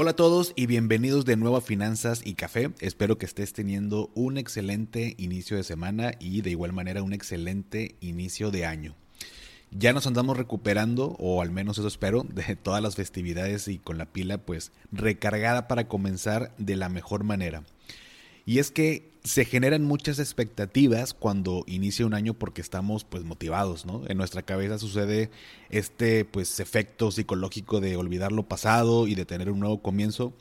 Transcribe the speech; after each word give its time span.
Hola 0.00 0.12
a 0.12 0.14
todos 0.14 0.52
y 0.54 0.66
bienvenidos 0.66 1.24
de 1.24 1.34
nuevo 1.34 1.56
a 1.56 1.60
Finanzas 1.60 2.20
y 2.24 2.34
Café. 2.34 2.70
Espero 2.78 3.18
que 3.18 3.26
estés 3.26 3.52
teniendo 3.52 4.12
un 4.14 4.38
excelente 4.38 5.16
inicio 5.18 5.56
de 5.56 5.64
semana 5.64 6.12
y 6.20 6.40
de 6.42 6.50
igual 6.50 6.72
manera 6.72 7.02
un 7.02 7.12
excelente 7.12 7.96
inicio 7.98 8.52
de 8.52 8.64
año. 8.64 8.94
Ya 9.72 9.92
nos 9.92 10.06
andamos 10.06 10.36
recuperando, 10.36 11.16
o 11.18 11.42
al 11.42 11.50
menos 11.50 11.78
eso 11.78 11.88
espero, 11.88 12.22
de 12.22 12.54
todas 12.54 12.80
las 12.80 12.94
festividades 12.94 13.66
y 13.66 13.80
con 13.80 13.98
la 13.98 14.06
pila 14.06 14.38
pues 14.38 14.70
recargada 14.92 15.66
para 15.66 15.88
comenzar 15.88 16.54
de 16.58 16.76
la 16.76 16.88
mejor 16.88 17.24
manera. 17.24 17.64
Y 18.48 18.60
es 18.60 18.70
que 18.70 19.12
se 19.24 19.44
generan 19.44 19.84
muchas 19.84 20.18
expectativas 20.18 21.12
cuando 21.12 21.64
inicia 21.66 22.06
un 22.06 22.14
año 22.14 22.32
porque 22.32 22.62
estamos 22.62 23.04
pues 23.04 23.22
motivados, 23.22 23.84
¿no? 23.84 24.04
En 24.08 24.16
nuestra 24.16 24.40
cabeza 24.40 24.78
sucede 24.78 25.30
este 25.68 26.24
pues 26.24 26.58
efecto 26.58 27.10
psicológico 27.10 27.82
de 27.82 27.98
olvidar 27.98 28.32
lo 28.32 28.48
pasado 28.48 29.06
y 29.06 29.14
de 29.14 29.26
tener 29.26 29.50
un 29.50 29.60
nuevo 29.60 29.82
comienzo. 29.82 30.32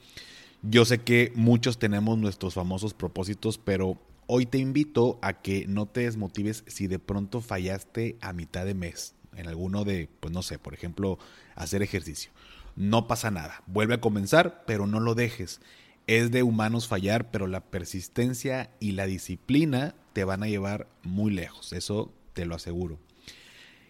Yo 0.61 0.85
sé 0.85 0.99
que 0.99 1.33
muchos 1.35 1.79
tenemos 1.79 2.17
nuestros 2.17 2.53
famosos 2.53 2.93
propósitos, 2.93 3.57
pero 3.57 3.99
hoy 4.25 4.45
te 4.45 4.57
invito 4.57 5.19
a 5.21 5.41
que 5.41 5.67
no 5.67 5.85
te 5.85 6.03
desmotives 6.03 6.63
si 6.65 6.87
de 6.87 6.99
pronto 6.99 7.41
fallaste 7.41 8.15
a 8.21 8.31
mitad 8.31 8.65
de 8.65 8.73
mes 8.73 9.15
en 9.35 9.49
alguno 9.49 9.83
de, 9.83 10.07
pues 10.21 10.31
no 10.33 10.43
sé, 10.43 10.59
por 10.59 10.73
ejemplo, 10.73 11.19
hacer 11.55 11.81
ejercicio. 11.81 12.31
No 12.77 13.05
pasa 13.05 13.31
nada, 13.31 13.63
vuelve 13.67 13.95
a 13.95 14.01
comenzar, 14.01 14.63
pero 14.65 14.87
no 14.87 15.01
lo 15.01 15.13
dejes 15.13 15.59
es 16.07 16.31
de 16.31 16.41
humanos 16.41 16.87
fallar, 16.87 17.29
pero 17.29 17.47
la 17.47 17.61
persistencia 17.61 18.71
y 18.79 18.93
la 18.93 19.05
disciplina 19.05 19.93
te 20.13 20.23
van 20.23 20.41
a 20.41 20.47
llevar 20.47 20.87
muy 21.03 21.31
lejos, 21.31 21.73
eso 21.73 22.11
te 22.33 22.45
lo 22.45 22.55
aseguro. 22.55 22.97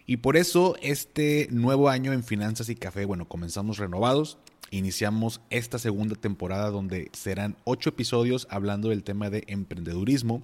Y 0.04 0.18
por 0.18 0.36
eso 0.36 0.76
este 0.82 1.48
nuevo 1.50 1.88
año 1.88 2.12
en 2.12 2.24
Finanzas 2.24 2.68
y 2.68 2.74
Café, 2.74 3.04
bueno, 3.04 3.28
comenzamos 3.28 3.78
renovados, 3.78 4.38
iniciamos 4.70 5.40
esta 5.50 5.78
segunda 5.78 6.16
temporada 6.16 6.70
donde 6.70 7.10
serán 7.12 7.56
ocho 7.64 7.90
episodios 7.90 8.48
hablando 8.50 8.88
del 8.88 9.04
tema 9.04 9.30
de 9.30 9.44
emprendedurismo, 9.46 10.42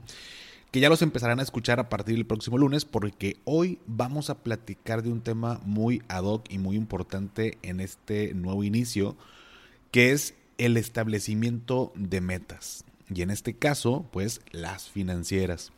que 0.70 0.80
ya 0.80 0.88
los 0.88 1.02
empezarán 1.02 1.40
a 1.40 1.42
escuchar 1.42 1.80
a 1.80 1.88
partir 1.88 2.14
del 2.16 2.26
próximo 2.26 2.58
lunes, 2.58 2.84
porque 2.84 3.36
hoy 3.44 3.78
vamos 3.86 4.28
a 4.28 4.42
platicar 4.42 5.02
de 5.02 5.10
un 5.10 5.22
tema 5.22 5.60
muy 5.64 6.02
ad 6.08 6.24
hoc 6.24 6.46
y 6.50 6.58
muy 6.58 6.76
importante 6.76 7.58
en 7.62 7.80
este 7.80 8.34
nuevo 8.34 8.64
inicio, 8.64 9.16
que 9.90 10.12
es 10.12 10.34
el 10.58 10.76
establecimiento 10.76 11.92
de 11.94 12.20
metas. 12.20 12.84
Y 13.12 13.22
en 13.22 13.30
este 13.30 13.54
caso, 13.54 14.08
pues 14.12 14.40
las 14.50 14.88
financieras. 14.88 15.72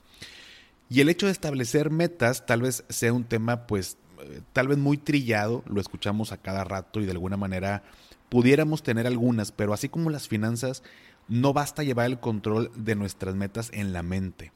Y 0.88 1.00
el 1.00 1.08
hecho 1.08 1.26
de 1.26 1.32
establecer 1.32 1.90
metas 1.90 2.46
tal 2.46 2.62
vez 2.62 2.84
sea 2.88 3.12
un 3.12 3.24
tema, 3.24 3.66
pues, 3.66 3.98
eh, 4.22 4.40
tal 4.52 4.68
vez 4.68 4.78
muy 4.78 4.96
trillado, 4.96 5.64
lo 5.66 5.80
escuchamos 5.80 6.32
a 6.32 6.36
cada 6.36 6.64
rato 6.64 7.00
y 7.00 7.06
de 7.06 7.12
alguna 7.12 7.36
manera 7.36 7.82
pudiéramos 8.28 8.82
tener 8.82 9.06
algunas, 9.06 9.52
pero 9.52 9.72
así 9.72 9.88
como 9.88 10.10
las 10.10 10.28
finanzas, 10.28 10.82
no 11.28 11.52
basta 11.52 11.82
llevar 11.82 12.06
el 12.06 12.20
control 12.20 12.70
de 12.76 12.94
nuestras 12.94 13.34
metas 13.34 13.70
en 13.72 13.92
la 13.92 14.02
mente. 14.02 14.52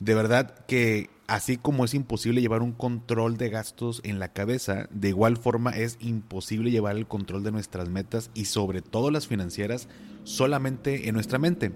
De 0.00 0.14
verdad 0.14 0.64
que 0.66 1.10
así 1.26 1.58
como 1.58 1.84
es 1.84 1.94
imposible 1.94 2.40
llevar 2.40 2.62
un 2.62 2.72
control 2.72 3.36
de 3.36 3.50
gastos 3.50 4.00
en 4.02 4.18
la 4.18 4.32
cabeza, 4.32 4.88
de 4.90 5.10
igual 5.10 5.36
forma 5.36 5.70
es 5.70 5.98
imposible 6.00 6.70
llevar 6.70 6.96
el 6.96 7.06
control 7.06 7.44
de 7.44 7.52
nuestras 7.52 7.88
metas 7.88 8.30
y 8.34 8.46
sobre 8.46 8.80
todo 8.80 9.10
las 9.10 9.26
financieras 9.26 9.88
solamente 10.24 11.08
en 11.08 11.14
nuestra 11.14 11.38
mente. 11.38 11.72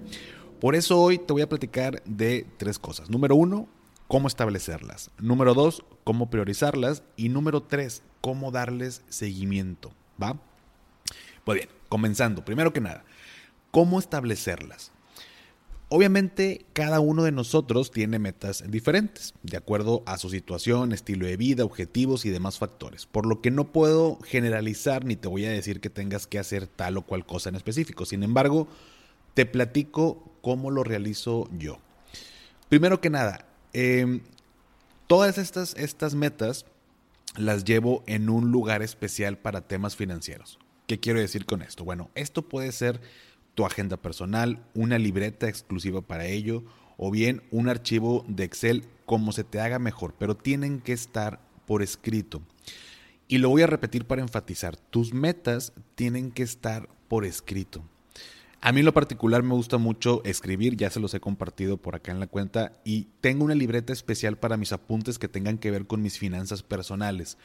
Por 0.58 0.74
eso 0.74 0.98
hoy 1.00 1.18
te 1.18 1.32
voy 1.34 1.42
a 1.42 1.48
platicar 1.48 2.02
de 2.04 2.46
tres 2.56 2.78
cosas. 2.78 3.10
Número 3.10 3.36
uno, 3.36 3.68
cómo 4.08 4.26
establecerlas. 4.26 5.10
Número 5.18 5.52
dos, 5.52 5.84
cómo 6.04 6.30
priorizarlas. 6.30 7.02
Y 7.16 7.28
número 7.28 7.62
tres, 7.62 8.02
cómo 8.22 8.50
darles 8.50 9.02
seguimiento. 9.10 9.92
¿Va? 10.22 10.40
Pues 11.44 11.56
bien, 11.56 11.68
comenzando. 11.90 12.44
Primero 12.44 12.72
que 12.72 12.80
nada, 12.80 13.04
¿cómo 13.70 13.98
establecerlas? 13.98 14.93
Obviamente 15.96 16.66
cada 16.72 16.98
uno 16.98 17.22
de 17.22 17.30
nosotros 17.30 17.92
tiene 17.92 18.18
metas 18.18 18.64
diferentes, 18.68 19.32
de 19.44 19.56
acuerdo 19.56 20.02
a 20.06 20.18
su 20.18 20.28
situación, 20.28 20.92
estilo 20.92 21.24
de 21.24 21.36
vida, 21.36 21.64
objetivos 21.64 22.24
y 22.24 22.30
demás 22.30 22.58
factores, 22.58 23.06
por 23.06 23.26
lo 23.26 23.40
que 23.40 23.52
no 23.52 23.70
puedo 23.70 24.18
generalizar 24.24 25.04
ni 25.04 25.14
te 25.14 25.28
voy 25.28 25.44
a 25.44 25.52
decir 25.52 25.80
que 25.80 25.90
tengas 25.90 26.26
que 26.26 26.40
hacer 26.40 26.66
tal 26.66 26.96
o 26.96 27.02
cual 27.02 27.24
cosa 27.24 27.48
en 27.48 27.54
específico. 27.54 28.06
Sin 28.06 28.24
embargo, 28.24 28.66
te 29.34 29.46
platico 29.46 30.32
cómo 30.42 30.72
lo 30.72 30.82
realizo 30.82 31.48
yo. 31.56 31.78
Primero 32.68 33.00
que 33.00 33.10
nada, 33.10 33.46
em, 33.72 34.22
todas 35.06 35.38
estas, 35.38 35.76
estas 35.76 36.16
metas 36.16 36.66
las 37.36 37.62
llevo 37.62 38.02
en 38.08 38.30
un 38.30 38.50
lugar 38.50 38.82
especial 38.82 39.38
para 39.38 39.68
temas 39.68 39.94
financieros. 39.94 40.58
¿Qué 40.88 40.98
quiero 40.98 41.20
decir 41.20 41.46
con 41.46 41.62
esto? 41.62 41.84
Bueno, 41.84 42.10
esto 42.16 42.42
puede 42.42 42.72
ser 42.72 43.00
tu 43.54 43.64
agenda 43.64 43.96
personal, 43.96 44.64
una 44.74 44.98
libreta 44.98 45.48
exclusiva 45.48 46.02
para 46.02 46.26
ello 46.26 46.64
o 46.96 47.10
bien 47.10 47.42
un 47.50 47.68
archivo 47.68 48.24
de 48.28 48.44
Excel 48.44 48.84
como 49.06 49.32
se 49.32 49.44
te 49.44 49.60
haga 49.60 49.78
mejor, 49.78 50.14
pero 50.18 50.36
tienen 50.36 50.80
que 50.80 50.92
estar 50.92 51.40
por 51.66 51.82
escrito. 51.82 52.42
Y 53.28 53.38
lo 53.38 53.48
voy 53.48 53.62
a 53.62 53.66
repetir 53.66 54.04
para 54.04 54.22
enfatizar, 54.22 54.76
tus 54.76 55.14
metas 55.14 55.72
tienen 55.94 56.30
que 56.30 56.42
estar 56.42 56.88
por 57.08 57.24
escrito. 57.24 57.82
A 58.60 58.72
mí 58.72 58.80
en 58.80 58.86
lo 58.86 58.94
particular 58.94 59.42
me 59.42 59.54
gusta 59.54 59.76
mucho 59.76 60.22
escribir, 60.24 60.76
ya 60.76 60.88
se 60.88 60.98
los 60.98 61.12
he 61.12 61.20
compartido 61.20 61.76
por 61.76 61.94
acá 61.94 62.12
en 62.12 62.20
la 62.20 62.26
cuenta, 62.26 62.72
y 62.82 63.08
tengo 63.20 63.44
una 63.44 63.54
libreta 63.54 63.92
especial 63.92 64.38
para 64.38 64.56
mis 64.56 64.72
apuntes 64.72 65.18
que 65.18 65.28
tengan 65.28 65.58
que 65.58 65.70
ver 65.70 65.86
con 65.86 66.00
mis 66.00 66.18
finanzas 66.18 66.62
personales. 66.62 67.36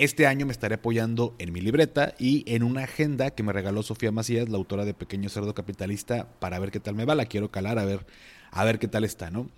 Este 0.00 0.26
año 0.26 0.46
me 0.46 0.52
estaré 0.52 0.76
apoyando 0.76 1.34
en 1.38 1.52
mi 1.52 1.60
libreta 1.60 2.14
y 2.18 2.42
en 2.46 2.62
una 2.62 2.84
agenda 2.84 3.32
que 3.32 3.42
me 3.42 3.52
regaló 3.52 3.82
Sofía 3.82 4.10
Macías, 4.10 4.48
la 4.48 4.56
autora 4.56 4.86
de 4.86 4.94
Pequeño 4.94 5.28
Cerdo 5.28 5.52
Capitalista, 5.52 6.26
para 6.38 6.58
ver 6.58 6.70
qué 6.70 6.80
tal 6.80 6.94
me 6.94 7.04
va. 7.04 7.14
La 7.14 7.26
quiero 7.26 7.50
calar 7.50 7.78
a 7.78 7.84
ver, 7.84 8.06
a 8.50 8.64
ver 8.64 8.78
qué 8.78 8.88
tal 8.88 9.04
está, 9.04 9.30
¿no? 9.30 9.50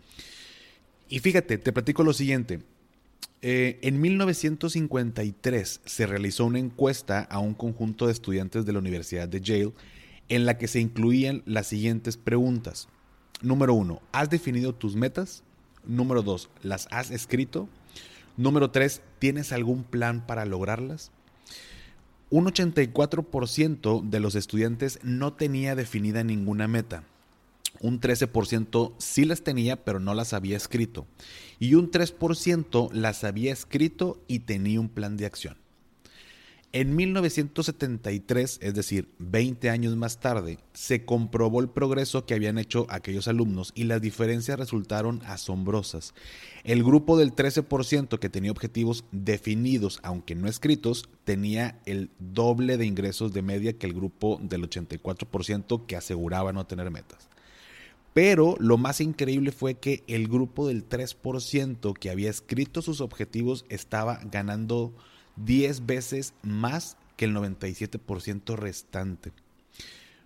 Y 1.08 1.20
fíjate, 1.20 1.58
te 1.58 1.72
platico 1.72 2.02
lo 2.02 2.12
siguiente. 2.12 2.58
Eh, 3.40 3.78
en 3.82 4.00
1953 4.00 5.80
se 5.84 6.06
realizó 6.06 6.46
una 6.46 6.58
encuesta 6.58 7.20
a 7.20 7.38
un 7.38 7.54
conjunto 7.54 8.06
de 8.06 8.12
estudiantes 8.12 8.66
de 8.66 8.72
la 8.72 8.80
Universidad 8.80 9.28
de 9.28 9.40
Yale 9.40 9.72
en 10.28 10.44
la 10.44 10.58
que 10.58 10.66
se 10.66 10.80
incluían 10.80 11.44
las 11.46 11.68
siguientes 11.68 12.16
preguntas. 12.16 12.88
Número 13.42 13.74
uno, 13.74 14.02
¿has 14.10 14.28
definido 14.28 14.74
tus 14.74 14.96
metas? 14.96 15.44
Número 15.86 16.20
dos, 16.22 16.50
¿las 16.64 16.88
has 16.90 17.12
escrito? 17.12 17.68
Número 18.36 18.70
tres, 18.70 19.02
¿tienes 19.18 19.52
algún 19.52 19.84
plan 19.84 20.26
para 20.26 20.46
lograrlas? 20.46 21.10
Un 22.30 22.46
84% 22.46 24.08
de 24.08 24.20
los 24.20 24.34
estudiantes 24.36 24.98
no 25.02 25.34
tenía 25.34 25.74
definida 25.74 26.24
ninguna 26.24 26.66
meta. 26.66 27.04
Un 27.80 28.00
13% 28.00 28.94
sí 28.96 29.26
las 29.26 29.42
tenía, 29.42 29.84
pero 29.84 30.00
no 30.00 30.14
las 30.14 30.32
había 30.32 30.56
escrito. 30.56 31.06
Y 31.58 31.74
un 31.74 31.90
3% 31.90 32.90
las 32.92 33.24
había 33.24 33.52
escrito 33.52 34.22
y 34.28 34.40
tenía 34.40 34.80
un 34.80 34.88
plan 34.88 35.18
de 35.18 35.26
acción. 35.26 35.61
En 36.74 36.96
1973, 36.96 38.58
es 38.62 38.74
decir, 38.74 39.10
20 39.18 39.68
años 39.68 39.94
más 39.94 40.20
tarde, 40.20 40.58
se 40.72 41.04
comprobó 41.04 41.60
el 41.60 41.68
progreso 41.68 42.24
que 42.24 42.32
habían 42.32 42.56
hecho 42.56 42.86
aquellos 42.88 43.28
alumnos 43.28 43.72
y 43.74 43.84
las 43.84 44.00
diferencias 44.00 44.58
resultaron 44.58 45.20
asombrosas. 45.26 46.14
El 46.64 46.82
grupo 46.82 47.18
del 47.18 47.36
13% 47.36 48.18
que 48.18 48.30
tenía 48.30 48.50
objetivos 48.50 49.04
definidos, 49.12 50.00
aunque 50.02 50.34
no 50.34 50.48
escritos, 50.48 51.10
tenía 51.24 51.78
el 51.84 52.08
doble 52.18 52.78
de 52.78 52.86
ingresos 52.86 53.34
de 53.34 53.42
media 53.42 53.74
que 53.74 53.86
el 53.86 53.92
grupo 53.92 54.40
del 54.42 54.62
84% 54.62 55.84
que 55.84 55.96
aseguraba 55.96 56.54
no 56.54 56.64
tener 56.64 56.90
metas. 56.90 57.28
Pero 58.14 58.56
lo 58.58 58.78
más 58.78 59.02
increíble 59.02 59.52
fue 59.52 59.74
que 59.74 60.04
el 60.06 60.26
grupo 60.26 60.68
del 60.68 60.88
3% 60.88 61.92
que 61.98 62.08
había 62.08 62.30
escrito 62.30 62.80
sus 62.80 63.02
objetivos 63.02 63.66
estaba 63.68 64.20
ganando 64.24 64.94
10 65.36 65.86
veces 65.86 66.34
más 66.42 66.96
que 67.16 67.24
el 67.26 67.34
97% 67.34 68.56
restante. 68.56 69.32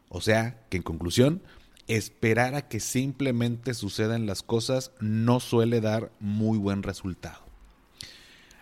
O 0.09 0.21
sea, 0.21 0.59
que 0.71 0.77
en 0.79 0.83
conclusión, 0.83 1.43
esperar 1.89 2.55
a 2.55 2.69
que 2.69 2.81
simplemente 2.81 3.75
sucedan 3.75 4.27
las 4.27 4.43
cosas 4.43 4.93
no 5.01 5.41
suele 5.41 5.81
dar 5.81 6.11
muy 6.21 6.59
buen 6.59 6.83
resultado. 6.83 7.47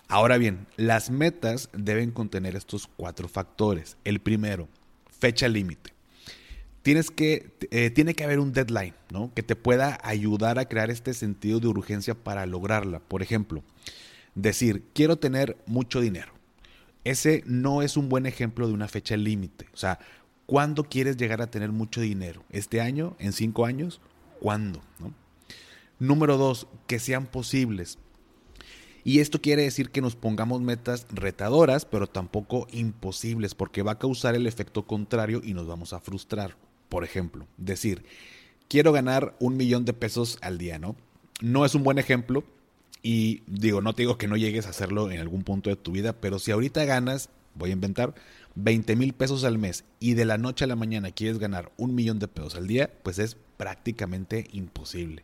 Ahora 0.08 0.36
bien, 0.38 0.66
las 0.76 1.10
metas 1.10 1.70
deben 1.72 2.10
contener 2.10 2.56
estos 2.56 2.86
cuatro 2.86 3.28
factores. 3.28 3.96
El 4.04 4.20
primero, 4.20 4.68
fecha 5.18 5.48
límite. 5.48 5.92
tienes 6.82 7.10
que, 7.10 7.50
eh, 7.70 7.88
tiene 7.88 8.14
que 8.14 8.24
haber 8.24 8.38
un 8.38 8.52
deadline, 8.52 8.94
¿no? 9.10 9.32
Que 9.32 9.42
te 9.42 9.56
pueda 9.56 9.98
ayudar 10.02 10.58
a 10.58 10.66
crear 10.66 10.90
este 10.90 11.14
sentido 11.14 11.58
de 11.58 11.68
urgencia 11.68 12.14
para 12.14 12.44
lograrla. 12.44 13.00
Por 13.00 13.22
ejemplo, 13.22 13.64
decir, 14.34 14.84
quiero 14.92 15.16
tener 15.16 15.56
mucho 15.66 16.00
dinero. 16.00 16.32
Ese 17.04 17.42
no 17.46 17.82
es 17.82 17.96
un 17.96 18.08
buen 18.08 18.26
ejemplo 18.26 18.66
de 18.66 18.72
una 18.72 18.88
fecha 18.88 19.16
límite. 19.16 19.66
O 19.74 19.76
sea, 19.76 19.98
¿cuándo 20.46 20.84
quieres 20.84 21.16
llegar 21.16 21.42
a 21.42 21.50
tener 21.50 21.70
mucho 21.70 22.00
dinero? 22.00 22.42
¿Este 22.50 22.80
año? 22.80 23.16
¿En 23.18 23.32
cinco 23.32 23.66
años? 23.66 24.00
¿Cuándo? 24.40 24.80
Número 25.98 26.36
dos, 26.36 26.66
que 26.86 26.98
sean 26.98 27.26
posibles. 27.26 27.98
Y 29.04 29.20
esto 29.20 29.40
quiere 29.42 29.62
decir 29.62 29.90
que 29.90 30.00
nos 30.00 30.16
pongamos 30.16 30.62
metas 30.62 31.06
retadoras, 31.10 31.84
pero 31.84 32.06
tampoco 32.06 32.66
imposibles, 32.72 33.54
porque 33.54 33.82
va 33.82 33.92
a 33.92 33.98
causar 33.98 34.34
el 34.34 34.46
efecto 34.46 34.86
contrario 34.86 35.42
y 35.44 35.52
nos 35.52 35.66
vamos 35.66 35.92
a 35.92 36.00
frustrar. 36.00 36.56
Por 36.88 37.04
ejemplo, 37.04 37.46
decir, 37.58 38.04
quiero 38.66 38.92
ganar 38.92 39.36
un 39.40 39.58
millón 39.58 39.84
de 39.84 39.92
pesos 39.92 40.38
al 40.40 40.56
día, 40.56 40.78
¿no? 40.78 40.96
No 41.42 41.66
es 41.66 41.74
un 41.74 41.82
buen 41.82 41.98
ejemplo, 41.98 42.44
y 43.06 43.42
digo, 43.46 43.82
no 43.82 43.92
te 43.92 44.02
digo 44.02 44.16
que 44.16 44.26
no 44.26 44.38
llegues 44.38 44.64
a 44.66 44.70
hacerlo 44.70 45.10
en 45.10 45.20
algún 45.20 45.44
punto 45.44 45.68
de 45.68 45.76
tu 45.76 45.92
vida, 45.92 46.14
pero 46.14 46.38
si 46.38 46.50
ahorita 46.50 46.86
ganas, 46.86 47.28
voy 47.54 47.68
a 47.68 47.74
inventar, 47.74 48.14
20 48.54 48.96
mil 48.96 49.12
pesos 49.12 49.44
al 49.44 49.58
mes 49.58 49.84
y 50.00 50.14
de 50.14 50.24
la 50.24 50.38
noche 50.38 50.64
a 50.64 50.68
la 50.68 50.74
mañana 50.74 51.10
quieres 51.10 51.38
ganar 51.38 51.70
un 51.76 51.94
millón 51.94 52.18
de 52.18 52.28
pesos 52.28 52.54
al 52.54 52.66
día, 52.66 52.90
pues 53.02 53.18
es 53.18 53.36
prácticamente 53.58 54.48
imposible. 54.52 55.22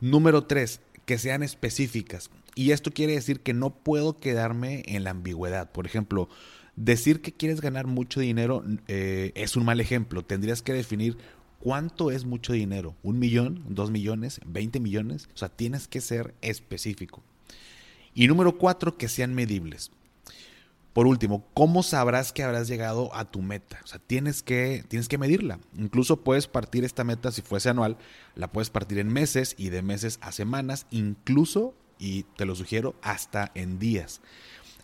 Número 0.00 0.44
3, 0.44 0.80
que 1.06 1.16
sean 1.16 1.42
específicas. 1.42 2.28
Y 2.54 2.72
esto 2.72 2.90
quiere 2.90 3.14
decir 3.14 3.40
que 3.40 3.54
no 3.54 3.70
puedo 3.70 4.20
quedarme 4.20 4.82
en 4.86 5.04
la 5.04 5.10
ambigüedad. 5.10 5.72
Por 5.72 5.86
ejemplo, 5.86 6.28
decir 6.76 7.22
que 7.22 7.32
quieres 7.32 7.62
ganar 7.62 7.86
mucho 7.86 8.20
dinero 8.20 8.62
eh, 8.88 9.32
es 9.36 9.56
un 9.56 9.64
mal 9.64 9.80
ejemplo. 9.80 10.22
Tendrías 10.22 10.60
que 10.60 10.74
definir 10.74 11.16
¿Cuánto 11.62 12.10
es 12.10 12.24
mucho 12.24 12.54
dinero? 12.54 12.96
¿Un 13.04 13.20
millón? 13.20 13.62
¿Dos 13.68 13.92
millones? 13.92 14.40
¿Veinte 14.44 14.80
millones? 14.80 15.28
O 15.32 15.38
sea, 15.38 15.48
tienes 15.48 15.86
que 15.86 16.00
ser 16.00 16.34
específico. 16.40 17.22
Y 18.14 18.26
número 18.26 18.58
cuatro, 18.58 18.98
que 18.98 19.08
sean 19.08 19.32
medibles. 19.32 19.92
Por 20.92 21.06
último, 21.06 21.46
¿cómo 21.54 21.84
sabrás 21.84 22.32
que 22.32 22.42
habrás 22.42 22.66
llegado 22.66 23.14
a 23.14 23.30
tu 23.30 23.42
meta? 23.42 23.78
O 23.84 23.86
sea, 23.86 24.00
tienes 24.00 24.42
que, 24.42 24.84
tienes 24.88 25.06
que 25.06 25.18
medirla. 25.18 25.60
Incluso 25.78 26.24
puedes 26.24 26.48
partir 26.48 26.82
esta 26.82 27.04
meta, 27.04 27.30
si 27.30 27.42
fuese 27.42 27.68
anual, 27.68 27.96
la 28.34 28.50
puedes 28.50 28.70
partir 28.70 28.98
en 28.98 29.12
meses 29.12 29.54
y 29.56 29.68
de 29.68 29.82
meses 29.82 30.18
a 30.20 30.32
semanas, 30.32 30.88
incluso, 30.90 31.74
y 31.96 32.24
te 32.36 32.44
lo 32.44 32.56
sugiero, 32.56 32.96
hasta 33.02 33.52
en 33.54 33.78
días. 33.78 34.20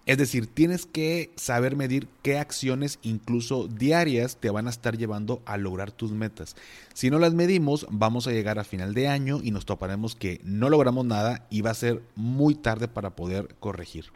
Es 0.08 0.16
decir, 0.16 0.46
tienes 0.46 0.86
que 0.86 1.30
saber 1.36 1.76
medir 1.76 2.08
qué 2.22 2.38
acciones, 2.38 2.98
incluso 3.02 3.68
diarias, 3.68 4.38
te 4.38 4.48
van 4.48 4.66
a 4.66 4.70
estar 4.70 4.96
llevando 4.96 5.42
a 5.44 5.58
lograr 5.58 5.92
tus 5.92 6.12
metas. 6.12 6.56
Si 6.94 7.10
no 7.10 7.18
las 7.18 7.34
medimos, 7.34 7.86
vamos 7.90 8.26
a 8.26 8.30
llegar 8.30 8.58
a 8.58 8.64
final 8.64 8.94
de 8.94 9.06
año 9.06 9.40
y 9.44 9.50
nos 9.50 9.66
toparemos 9.66 10.14
que 10.14 10.40
no 10.44 10.70
logramos 10.70 11.04
nada 11.04 11.46
y 11.50 11.60
va 11.60 11.72
a 11.72 11.74
ser 11.74 12.00
muy 12.16 12.54
tarde 12.54 12.88
para 12.88 13.10
poder 13.10 13.54
corregir. 13.60 14.06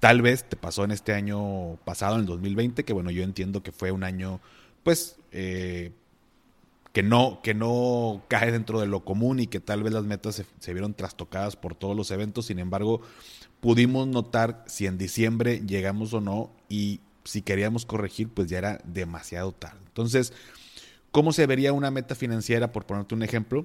Tal 0.00 0.20
vez 0.20 0.48
te 0.48 0.56
pasó 0.56 0.82
en 0.82 0.90
este 0.90 1.12
año 1.12 1.76
pasado, 1.84 2.16
en 2.16 2.22
el 2.22 2.26
2020, 2.26 2.84
que 2.84 2.92
bueno, 2.92 3.12
yo 3.12 3.22
entiendo 3.22 3.62
que 3.62 3.70
fue 3.70 3.92
un 3.92 4.02
año, 4.02 4.40
pues, 4.82 5.14
eh, 5.30 5.92
que 6.92 7.04
no, 7.04 7.40
que 7.40 7.54
no 7.54 8.24
cae 8.26 8.50
dentro 8.50 8.80
de 8.80 8.86
lo 8.86 9.04
común 9.04 9.38
y 9.38 9.46
que 9.46 9.60
tal 9.60 9.84
vez 9.84 9.92
las 9.92 10.04
metas 10.04 10.34
se, 10.34 10.46
se, 10.58 10.72
vieron 10.72 10.92
trastocadas 10.94 11.54
por 11.54 11.76
todos 11.76 11.96
los 11.96 12.10
eventos. 12.10 12.46
Sin 12.46 12.58
embargo, 12.58 13.00
pudimos 13.62 14.08
notar 14.08 14.64
si 14.66 14.86
en 14.86 14.98
diciembre 14.98 15.62
llegamos 15.64 16.12
o 16.14 16.20
no 16.20 16.50
y 16.68 16.98
si 17.22 17.42
queríamos 17.42 17.86
corregir, 17.86 18.28
pues 18.28 18.48
ya 18.48 18.58
era 18.58 18.80
demasiado 18.82 19.52
tarde. 19.52 19.78
Entonces, 19.86 20.32
¿cómo 21.12 21.32
se 21.32 21.46
vería 21.46 21.72
una 21.72 21.92
meta 21.92 22.16
financiera, 22.16 22.72
por 22.72 22.86
ponerte 22.86 23.14
un 23.14 23.22
ejemplo? 23.22 23.64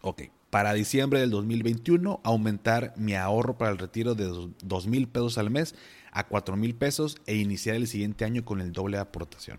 Ok, 0.00 0.22
para 0.48 0.74
diciembre 0.74 1.18
del 1.18 1.30
2021, 1.30 2.20
aumentar 2.22 2.94
mi 2.96 3.16
ahorro 3.16 3.58
para 3.58 3.72
el 3.72 3.78
retiro 3.78 4.14
de 4.14 4.26
2 4.62 4.86
mil 4.86 5.08
pesos 5.08 5.38
al 5.38 5.50
mes 5.50 5.74
a 6.12 6.28
4 6.28 6.56
mil 6.56 6.76
pesos 6.76 7.16
e 7.26 7.34
iniciar 7.34 7.74
el 7.74 7.88
siguiente 7.88 8.24
año 8.24 8.44
con 8.44 8.60
el 8.60 8.70
doble 8.70 8.98
de 8.98 9.02
aportación. 9.02 9.58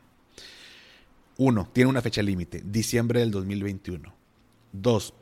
Uno, 1.36 1.70
tiene 1.74 1.90
una 1.90 2.02
fecha 2.02 2.22
límite, 2.22 2.64
diciembre 2.66 3.20
del 3.20 3.32
2021. 3.32 4.14
Dos, 4.72 5.14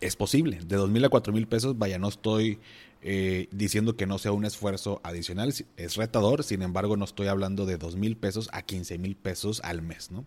es 0.00 0.16
posible, 0.16 0.58
de 0.66 0.74
2 0.74 0.90
mil 0.90 1.04
a 1.04 1.08
4 1.08 1.32
mil 1.32 1.46
pesos, 1.46 1.78
vaya, 1.78 2.00
no 2.00 2.08
estoy 2.08 2.58
eh, 3.06 3.48
diciendo 3.50 3.98
que 3.98 4.06
no 4.06 4.16
sea 4.18 4.32
un 4.32 4.46
esfuerzo 4.46 5.02
adicional. 5.04 5.52
Es 5.76 5.96
retador, 5.96 6.42
sin 6.42 6.62
embargo, 6.62 6.96
no 6.96 7.04
estoy 7.04 7.26
hablando 7.26 7.66
de 7.66 7.76
2 7.76 7.96
mil 7.96 8.16
pesos 8.16 8.48
a 8.52 8.62
15 8.62 8.96
mil 8.96 9.14
pesos 9.14 9.60
al 9.62 9.82
mes, 9.82 10.10
¿no? 10.10 10.24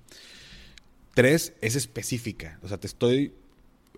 Tres, 1.15 1.53
es 1.61 1.75
específica. 1.75 2.59
O 2.61 2.67
sea, 2.67 2.77
te 2.77 2.85
estoy 2.85 3.33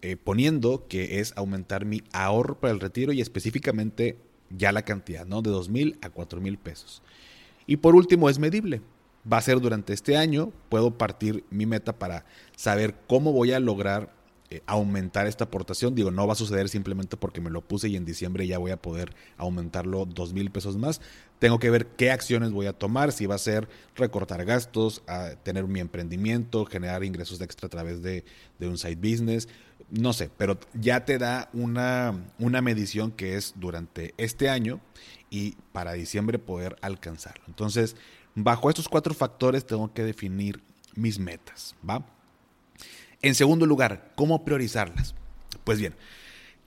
eh, 0.02 0.16
poniendo 0.16 0.88
que 0.88 1.20
es 1.20 1.34
aumentar 1.36 1.84
mi 1.84 2.04
ahorro 2.14 2.58
para 2.58 2.72
el 2.72 2.80
retiro 2.80 3.12
y 3.12 3.20
específicamente 3.20 4.18
ya 4.50 4.72
la 4.72 4.84
cantidad, 4.84 5.26
¿no? 5.26 5.42
De 5.42 5.50
2 5.50 5.68
mil 5.68 5.98
a 6.02 6.10
4 6.10 6.40
mil 6.40 6.58
pesos. 6.58 7.02
Y 7.68 7.76
por 7.76 7.96
último, 7.96 8.30
es 8.30 8.40
medible. 8.40 8.82
Va 9.30 9.40
a 9.40 9.42
ser 9.42 9.60
durante 9.60 9.92
este 9.92 10.16
año. 10.16 10.54
Puedo 10.70 10.98
partir 10.98 11.44
mi 11.50 11.66
meta 11.66 12.00
para 12.00 12.24
saber 12.56 12.96
cómo 13.08 13.34
voy 13.34 13.52
a 13.52 13.60
lograr 13.60 14.14
eh, 14.52 14.62
aumentar 14.66 15.28
esta 15.28 15.44
aportación. 15.44 15.94
Digo, 15.94 16.10
no 16.10 16.26
va 16.26 16.34
a 16.34 16.36
suceder 16.36 16.70
simplemente 16.70 17.18
porque 17.18 17.40
me 17.40 17.52
lo 17.52 17.62
puse 17.62 17.88
y 17.88 17.96
en 17.96 18.04
diciembre 18.04 18.48
ya 18.48 18.58
voy 18.58 18.72
a 18.72 18.82
poder 18.82 19.14
aumentarlo 19.38 20.06
dos 20.06 20.34
mil 20.34 20.50
pesos 20.50 20.76
más. 20.76 21.02
Tengo 21.38 21.60
que 21.60 21.70
ver 21.70 21.86
qué 21.86 22.10
acciones 22.10 22.52
voy 22.52 22.66
a 22.66 22.74
tomar, 22.74 23.12
si 23.12 23.28
va 23.28 23.36
a 23.36 23.38
ser 23.38 23.70
recortar 23.96 24.44
gastos, 24.46 25.04
tener 25.44 25.66
mi 25.66 25.80
emprendimiento, 25.80 26.66
generar 26.66 27.04
ingresos 27.04 27.40
extra 27.42 27.68
a 27.68 27.70
través 27.70 28.02
de, 28.02 28.26
un 28.60 28.78
side 28.78 28.96
business, 28.96 29.48
no 29.92 30.14
sé, 30.14 30.32
pero 30.36 30.60
ya 30.74 31.06
te 31.06 31.20
da 31.20 31.50
una, 31.54 32.26
una 32.40 32.62
medición 32.62 33.12
que 33.12 33.36
es 33.36 33.54
durante 33.56 34.16
este 34.18 34.50
año 34.50 34.82
y 35.30 35.56
para 35.72 35.94
diciembre 35.94 36.40
poder 36.40 36.76
alcanzarlo. 36.82 37.44
Entonces, 37.48 37.96
bajo 38.36 38.70
estos 38.70 38.90
cuatro 38.90 39.14
factores 39.14 39.66
tengo 39.66 39.94
que 39.94 40.04
definir 40.04 40.62
mis 40.96 41.20
metas, 41.20 41.76
¿va? 41.88 42.04
En 43.22 43.36
segundo 43.36 43.66
lugar, 43.66 44.12
¿cómo 44.16 44.46
priorizarlas? 44.46 45.14
Pues 45.66 45.78
bien, 45.78 45.94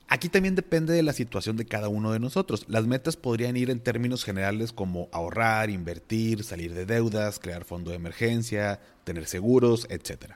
aquí 0.06 0.28
también 0.28 0.54
depende 0.54 0.92
de 0.92 1.02
la 1.02 1.14
situación 1.14 1.56
de 1.56 1.64
cada 1.64 1.88
uno 1.88 2.12
de 2.12 2.20
nosotros. 2.20 2.66
Las 2.68 2.86
metas 2.86 3.16
podrían 3.16 3.56
ir 3.56 3.70
en 3.70 3.80
términos 3.80 4.22
generales 4.22 4.72
como 4.72 5.08
ahorrar, 5.12 5.70
invertir, 5.70 6.44
salir 6.44 6.74
de 6.74 6.84
deudas, 6.84 7.38
crear 7.38 7.64
fondo 7.64 7.90
de 7.90 7.96
emergencia, 7.96 8.80
tener 9.04 9.26
seguros, 9.26 9.86
etc. 9.88 10.32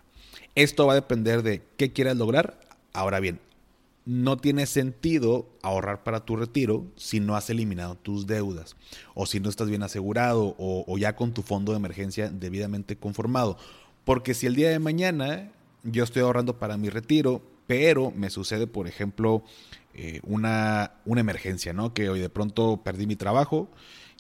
Esto 0.55 0.87
va 0.87 0.93
a 0.95 0.97
depender 0.97 1.43
de 1.43 1.63
qué 1.77 1.93
quieras 1.93 2.17
lograr. 2.17 2.59
Ahora 2.95 3.21
bien, 3.21 3.39
no 4.07 4.39
tiene 4.39 4.65
sentido 4.65 5.47
ahorrar 5.61 6.03
para 6.03 6.25
tu 6.25 6.37
retiro 6.37 6.87
si 6.97 7.21
no 7.21 7.37
has 7.37 7.51
eliminado 7.51 7.95
tus 7.95 8.27
deudas 8.27 8.75
o 9.13 9.27
si 9.27 9.39
no 9.39 9.51
estás 9.51 9.69
bien 9.69 9.83
asegurado 9.83 10.55
o, 10.57 10.85
o, 10.87 10.97
ya 10.97 11.15
con 11.15 11.35
tu 11.35 11.43
fondo 11.43 11.73
de 11.73 11.79
emergencia 11.79 12.31
debidamente 12.31 12.97
conformado. 12.97 13.59
Porque 14.07 14.33
si 14.33 14.47
el 14.47 14.55
día 14.55 14.71
de 14.71 14.79
mañana 14.79 15.51
yo 15.87 16.05
estoy 16.05 16.23
ahorrando 16.23 16.59
para 16.59 16.77
mi 16.77 16.91
retiro, 16.91 17.43
pero 17.67 18.11
me 18.11 18.31
sucede, 18.31 18.67
por 18.67 18.87
ejemplo, 18.87 19.43
eh, 19.95 20.21
una, 20.25 20.93
una 21.05 21.21
emergencia, 21.21 21.73
¿no? 21.73 21.95
Que 21.95 22.09
hoy 22.09 22.21
de 22.21 22.29
pronto 22.29 22.83
perdí 22.85 23.07
mi 23.07 23.17
trabajo 23.17 23.69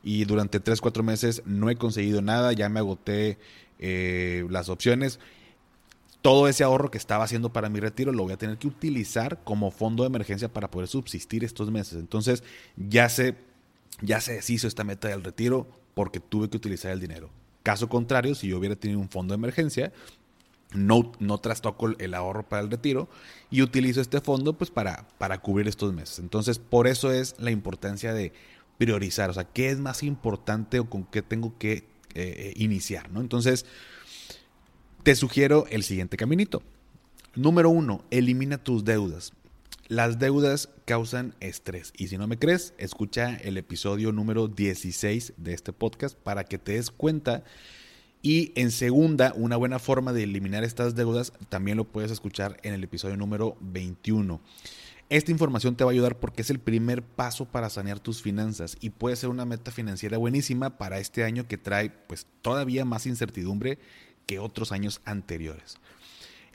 y 0.02 0.25
durante 0.25 0.61
3, 0.61 0.80
4 0.80 1.02
meses 1.02 1.42
no 1.44 1.68
he 1.68 1.76
conseguido 1.76 2.23
nada, 2.23 2.52
ya 2.52 2.68
me 2.68 2.80
agoté 2.80 3.38
eh, 3.78 4.46
las 4.50 4.68
opciones. 4.68 5.20
Todo 6.23 6.49
ese 6.49 6.64
ahorro 6.64 6.90
que 6.90 6.99
estaba 6.99 7.25
haciendo 7.25 7.52
para 7.52 7.68
mi 7.68 7.78
retiro 7.78 8.12
lo 8.12 8.25
voy 8.25 8.32
a 8.32 8.38
tener 8.38 8.58
que 8.58 8.66
utilizar 8.66 9.44
como 9.44 9.70
fondo 9.70 10.02
de 10.02 10.08
emergencia 10.08 10.49
para 10.49 10.70
poder 10.70 10.88
subsistir 10.88 11.44
estos 11.44 11.70
meses. 11.70 11.99
Entonces 11.99 12.42
ya 12.76 13.08
se, 13.08 13.37
ya 14.00 14.20
se 14.20 14.35
deshizo 14.35 14.66
esta 14.66 14.82
meta 14.82 15.08
del 15.08 15.23
retiro 15.23 15.68
porque 15.94 16.20
tuve 16.20 16.49
que 16.49 16.56
utilizar 16.56 16.90
el 16.90 17.00
dinero. 17.00 17.30
Caso 17.62 17.88
contrario, 17.88 18.35
si 18.35 18.49
yo 18.49 18.58
hubiera 18.58 18.76
tenido 18.76 19.00
un 19.00 19.08
fondo 19.08 19.35
de 19.35 19.38
emergencia, 19.38 19.92
no, 20.76 21.12
no 21.18 21.38
trastoco 21.38 21.88
el 21.99 22.14
ahorro 22.14 22.49
para 22.49 22.62
el 22.62 22.71
retiro 22.71 23.09
y 23.50 23.62
utilizo 23.62 24.00
este 24.00 24.21
fondo 24.21 24.56
pues 24.56 24.71
para, 24.71 25.09
para 25.18 25.38
cubrir 25.38 25.68
estos 25.68 25.92
meses. 25.92 26.18
Entonces, 26.18 26.59
por 26.59 26.87
eso 26.87 27.12
es 27.12 27.35
la 27.38 27.50
importancia 27.50 28.12
de 28.12 28.33
priorizar, 28.78 29.30
o 29.30 29.35
sea, 29.35 29.45
qué 29.45 29.71
es 29.71 29.78
más 29.78 30.02
importante 30.02 30.78
o 30.78 30.90
con 30.90 31.04
qué 31.04 31.23
tengo 31.23 31.56
que 31.59 31.85
eh, 32.14 32.52
iniciar, 32.56 33.11
¿no? 33.11 33.21
Entonces, 33.21 33.66
te 35.02 35.14
sugiero 35.14 35.66
el 35.71 35.83
siguiente 35.83 36.16
caminito. 36.16 36.62
Número 37.35 37.71
uno, 37.71 38.04
elimina 38.11 38.59
tus 38.59 38.85
deudas. 38.85 39.33
Las 39.88 40.18
deudas 40.18 40.68
causan 40.85 41.35
estrés. 41.38 41.92
Y 41.97 42.09
si 42.09 42.18
no 42.18 42.26
me 42.26 42.38
crees, 42.38 42.75
escucha 42.78 43.37
el 43.37 43.56
episodio 43.56 44.11
número 44.11 44.49
16 44.49 45.35
de 45.37 45.54
este 45.54 45.73
podcast 45.73 46.16
para 46.16 46.45
que 46.45 46.59
te 46.59 46.73
des 46.73 46.90
cuenta 46.90 47.45
y 48.23 48.52
en 48.54 48.70
segunda, 48.70 49.32
una 49.37 49.56
buena 49.56 49.78
forma 49.78 50.12
de 50.12 50.25
eliminar 50.25 50.64
estas 50.64 50.94
deudas 50.94 51.32
también 51.49 51.76
lo 51.76 51.85
puedes 51.85 52.11
escuchar 52.11 52.56
en 52.62 52.75
el 52.75 52.82
episodio 52.85 53.16
número 53.16 53.56
21. 53.61 54.40
Esta 55.08 55.30
información 55.30 55.76
te 55.76 55.85
va 55.85 55.90
a 55.90 55.92
ayudar 55.92 56.18
porque 56.18 56.42
es 56.42 56.50
el 56.50 56.58
primer 56.58 57.02
paso 57.02 57.44
para 57.44 57.70
sanear 57.70 58.00
tus 58.00 58.23
finanzas 58.23 58.76
y 58.80 58.90
puede 58.90 59.14
ser 59.14 59.28
una 59.28 59.44
meta 59.44 59.70
financiera 59.70 60.18
buenísima 60.18 60.78
para 60.78 60.99
este 60.99 61.23
año 61.23 61.46
que 61.46 61.58
trae 61.58 61.90
pues 61.90 62.26
todavía 62.42 62.85
más 62.85 63.06
incertidumbre 63.06 63.78
que 64.26 64.40
otros 64.40 64.73
años 64.73 65.00
anteriores. 65.04 65.76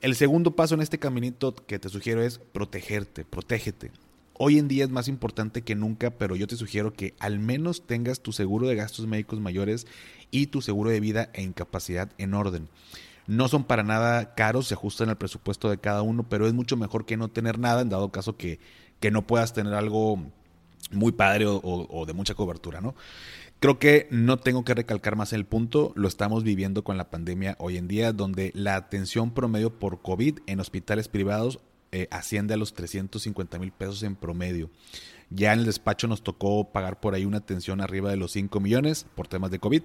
El 0.01 0.15
segundo 0.15 0.55
paso 0.55 0.75
en 0.75 0.81
este 0.81 0.99
caminito 0.99 1.55
que 1.55 1.79
te 1.79 1.87
sugiero 1.87 2.21
es 2.21 2.39
protegerte, 2.39 3.23
protégete. 3.23 3.91
Hoy 4.43 4.57
en 4.57 4.67
día 4.67 4.83
es 4.83 4.89
más 4.89 5.07
importante 5.07 5.61
que 5.61 5.75
nunca, 5.75 6.09
pero 6.09 6.35
yo 6.35 6.47
te 6.47 6.55
sugiero 6.55 6.93
que 6.93 7.13
al 7.19 7.37
menos 7.37 7.85
tengas 7.85 8.21
tu 8.21 8.31
seguro 8.31 8.67
de 8.67 8.73
gastos 8.73 9.05
médicos 9.05 9.39
mayores 9.39 9.85
y 10.31 10.47
tu 10.47 10.63
seguro 10.63 10.89
de 10.89 10.99
vida 10.99 11.29
e 11.33 11.43
incapacidad 11.43 12.09
en 12.17 12.33
orden. 12.33 12.67
No 13.27 13.47
son 13.49 13.65
para 13.65 13.83
nada 13.83 14.33
caros, 14.33 14.65
se 14.65 14.73
ajustan 14.73 15.09
al 15.09 15.19
presupuesto 15.19 15.69
de 15.69 15.77
cada 15.77 16.01
uno, 16.01 16.27
pero 16.27 16.47
es 16.47 16.55
mucho 16.55 16.75
mejor 16.75 17.05
que 17.05 17.17
no 17.17 17.27
tener 17.27 17.59
nada 17.59 17.83
en 17.83 17.89
dado 17.89 18.11
caso 18.11 18.35
que, 18.35 18.59
que 18.99 19.11
no 19.11 19.27
puedas 19.27 19.53
tener 19.53 19.75
algo 19.75 20.17
muy 20.89 21.11
padre 21.11 21.45
o, 21.45 21.61
o, 21.61 22.05
de 22.07 22.13
mucha 22.13 22.33
cobertura, 22.33 22.81
¿no? 22.81 22.95
Creo 23.59 23.77
que 23.77 24.07
no 24.09 24.39
tengo 24.39 24.65
que 24.65 24.73
recalcar 24.73 25.15
más 25.15 25.33
el 25.33 25.45
punto, 25.45 25.93
lo 25.95 26.07
estamos 26.07 26.43
viviendo 26.43 26.83
con 26.83 26.97
la 26.97 27.11
pandemia 27.11 27.57
hoy 27.59 27.77
en 27.77 27.87
día, 27.87 28.11
donde 28.11 28.51
la 28.55 28.75
atención 28.75 29.35
promedio 29.35 29.77
por 29.77 30.01
COVID 30.01 30.39
en 30.47 30.59
hospitales 30.59 31.09
privados 31.09 31.59
eh, 31.91 32.07
asciende 32.11 32.53
a 32.53 32.57
los 32.57 32.73
350 32.73 33.59
mil 33.59 33.71
pesos 33.71 34.03
en 34.03 34.15
promedio. 34.15 34.69
Ya 35.29 35.53
en 35.53 35.59
el 35.59 35.65
despacho 35.65 36.07
nos 36.07 36.23
tocó 36.23 36.71
pagar 36.71 36.99
por 36.99 37.15
ahí 37.15 37.25
una 37.25 37.37
atención 37.37 37.81
arriba 37.81 38.09
de 38.09 38.17
los 38.17 38.31
5 38.33 38.59
millones 38.59 39.05
por 39.15 39.27
temas 39.27 39.51
de 39.51 39.59
COVID. 39.59 39.83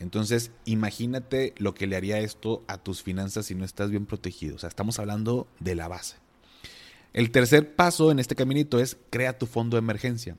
Entonces, 0.00 0.50
imagínate 0.64 1.54
lo 1.56 1.74
que 1.74 1.86
le 1.86 1.96
haría 1.96 2.18
esto 2.18 2.64
a 2.66 2.78
tus 2.78 3.02
finanzas 3.02 3.46
si 3.46 3.54
no 3.54 3.64
estás 3.64 3.90
bien 3.90 4.06
protegido. 4.06 4.56
O 4.56 4.58
sea, 4.58 4.68
estamos 4.68 4.98
hablando 4.98 5.46
de 5.60 5.74
la 5.74 5.88
base. 5.88 6.16
El 7.12 7.30
tercer 7.30 7.76
paso 7.76 8.10
en 8.10 8.18
este 8.18 8.34
caminito 8.34 8.80
es 8.80 8.96
crea 9.10 9.38
tu 9.38 9.46
fondo 9.46 9.76
de 9.76 9.80
emergencia. 9.80 10.36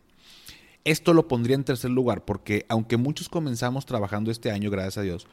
Esto 0.84 1.14
lo 1.14 1.28
pondría 1.28 1.56
en 1.56 1.64
tercer 1.64 1.90
lugar 1.90 2.26
porque 2.26 2.66
aunque 2.70 2.98
muchos 2.98 3.30
comenzamos 3.30 3.86
trabajando 3.86 4.30
este 4.30 4.52
año, 4.52 4.70
gracias 4.70 4.98
a 4.98 5.02
Dios, 5.02 5.26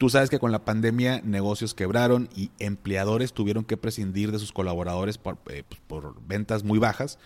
tú 0.00 0.08
sabes 0.08 0.30
que 0.30 0.38
con 0.38 0.50
la 0.50 0.64
pandemia 0.64 1.20
negocios 1.24 1.74
quebraron 1.74 2.30
y 2.34 2.50
empleadores 2.58 3.34
tuvieron 3.34 3.64
que 3.64 3.76
prescindir 3.76 4.32
de 4.32 4.38
sus 4.38 4.50
colaboradores 4.50 5.18
por, 5.18 5.36
eh, 5.50 5.62
pues, 5.68 5.78
por 5.86 6.16
ventas 6.26 6.64
muy 6.64 6.78
bajas. 6.78 7.18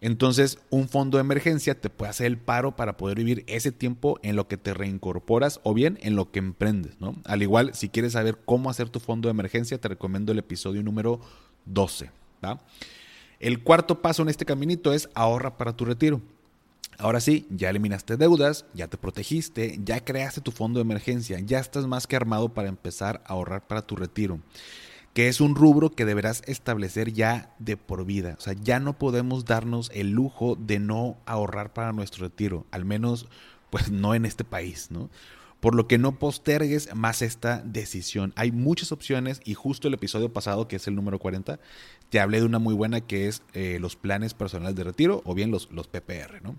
Entonces, 0.00 0.58
un 0.68 0.88
fondo 0.88 1.18
de 1.18 1.20
emergencia 1.20 1.80
te 1.80 1.90
puede 1.90 2.10
hacer 2.10 2.26
el 2.26 2.36
paro 2.36 2.74
para 2.74 2.96
poder 2.96 3.18
vivir 3.18 3.44
ese 3.46 3.70
tiempo 3.70 4.18
en 4.24 4.34
lo 4.34 4.48
que 4.48 4.56
te 4.56 4.74
reincorporas 4.74 5.60
o 5.62 5.74
bien 5.74 5.96
en 6.02 6.16
lo 6.16 6.32
que 6.32 6.40
emprendes, 6.40 7.00
¿no? 7.00 7.14
Al 7.24 7.40
igual, 7.40 7.72
si 7.74 7.88
quieres 7.88 8.14
saber 8.14 8.36
cómo 8.44 8.68
hacer 8.68 8.88
tu 8.88 8.98
fondo 8.98 9.28
de 9.28 9.30
emergencia, 9.30 9.80
te 9.80 9.86
recomiendo 9.86 10.32
el 10.32 10.40
episodio 10.40 10.82
número 10.82 11.20
12, 11.66 12.10
El 13.38 13.62
cuarto 13.62 14.02
paso 14.02 14.22
en 14.22 14.28
este 14.28 14.44
caminito 14.44 14.92
es 14.92 15.08
ahorra 15.14 15.56
para 15.56 15.76
tu 15.76 15.84
retiro. 15.84 16.20
Ahora 17.00 17.20
sí, 17.20 17.46
ya 17.48 17.70
eliminaste 17.70 18.16
deudas, 18.16 18.66
ya 18.74 18.88
te 18.88 18.96
protegiste, 18.96 19.78
ya 19.84 20.04
creaste 20.04 20.40
tu 20.40 20.50
fondo 20.50 20.80
de 20.80 20.82
emergencia, 20.82 21.38
ya 21.38 21.60
estás 21.60 21.86
más 21.86 22.08
que 22.08 22.16
armado 22.16 22.48
para 22.48 22.68
empezar 22.68 23.22
a 23.24 23.34
ahorrar 23.34 23.68
para 23.68 23.86
tu 23.86 23.94
retiro, 23.94 24.40
que 25.14 25.28
es 25.28 25.40
un 25.40 25.54
rubro 25.54 25.90
que 25.90 26.04
deberás 26.04 26.42
establecer 26.48 27.12
ya 27.12 27.54
de 27.60 27.76
por 27.76 28.04
vida. 28.04 28.34
O 28.36 28.40
sea, 28.40 28.54
ya 28.54 28.80
no 28.80 28.98
podemos 28.98 29.44
darnos 29.44 29.92
el 29.94 30.10
lujo 30.10 30.56
de 30.56 30.80
no 30.80 31.18
ahorrar 31.24 31.72
para 31.72 31.92
nuestro 31.92 32.24
retiro, 32.24 32.66
al 32.72 32.84
menos 32.84 33.28
pues 33.70 33.92
no 33.92 34.16
en 34.16 34.26
este 34.26 34.42
país, 34.42 34.90
¿no? 34.90 35.08
Por 35.60 35.76
lo 35.76 35.86
que 35.86 35.98
no 35.98 36.18
postergues 36.18 36.92
más 36.96 37.22
esta 37.22 37.62
decisión. 37.64 38.32
Hay 38.34 38.50
muchas 38.50 38.90
opciones 38.90 39.40
y 39.44 39.54
justo 39.54 39.86
el 39.86 39.94
episodio 39.94 40.32
pasado, 40.32 40.66
que 40.66 40.76
es 40.76 40.88
el 40.88 40.96
número 40.96 41.20
40, 41.20 41.60
te 42.10 42.18
hablé 42.18 42.40
de 42.40 42.46
una 42.46 42.58
muy 42.58 42.74
buena 42.74 43.02
que 43.02 43.28
es 43.28 43.42
eh, 43.54 43.78
los 43.80 43.94
planes 43.94 44.34
personales 44.34 44.74
de 44.74 44.82
retiro 44.82 45.22
o 45.24 45.34
bien 45.34 45.52
los, 45.52 45.70
los 45.70 45.86
PPR, 45.86 46.42
¿no? 46.42 46.56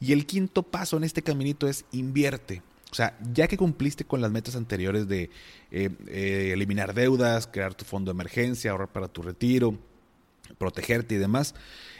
Y 0.00 0.12
el 0.12 0.26
quinto 0.26 0.62
paso 0.62 0.96
en 0.96 1.04
este 1.04 1.22
caminito 1.22 1.68
es 1.68 1.84
invierte. 1.92 2.62
O 2.90 2.94
sea, 2.94 3.18
ya 3.32 3.48
que 3.48 3.56
cumpliste 3.56 4.04
con 4.04 4.20
las 4.20 4.30
metas 4.30 4.56
anteriores 4.56 5.08
de 5.08 5.30
eh, 5.70 5.90
eh, 6.06 6.50
eliminar 6.54 6.94
deudas, 6.94 7.46
crear 7.46 7.74
tu 7.74 7.84
fondo 7.84 8.10
de 8.10 8.16
emergencia, 8.16 8.70
ahorrar 8.70 8.88
para 8.88 9.08
tu 9.08 9.22
retiro, 9.22 9.78
protegerte 10.56 11.16
y 11.16 11.18
demás, 11.18 11.54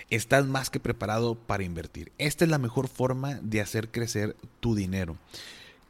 estás 0.09 0.47
más 0.47 0.71
que 0.71 0.81
preparado 0.81 1.35
para 1.35 1.65
invertir. 1.65 2.13
Esta 2.17 2.45
es 2.45 2.51
la 2.51 2.59
mejor 2.59 2.89
forma 2.89 3.35
de 3.43 3.61
hacer 3.61 3.91
crecer 3.91 4.37
tu 4.61 4.75
dinero. 4.75 5.17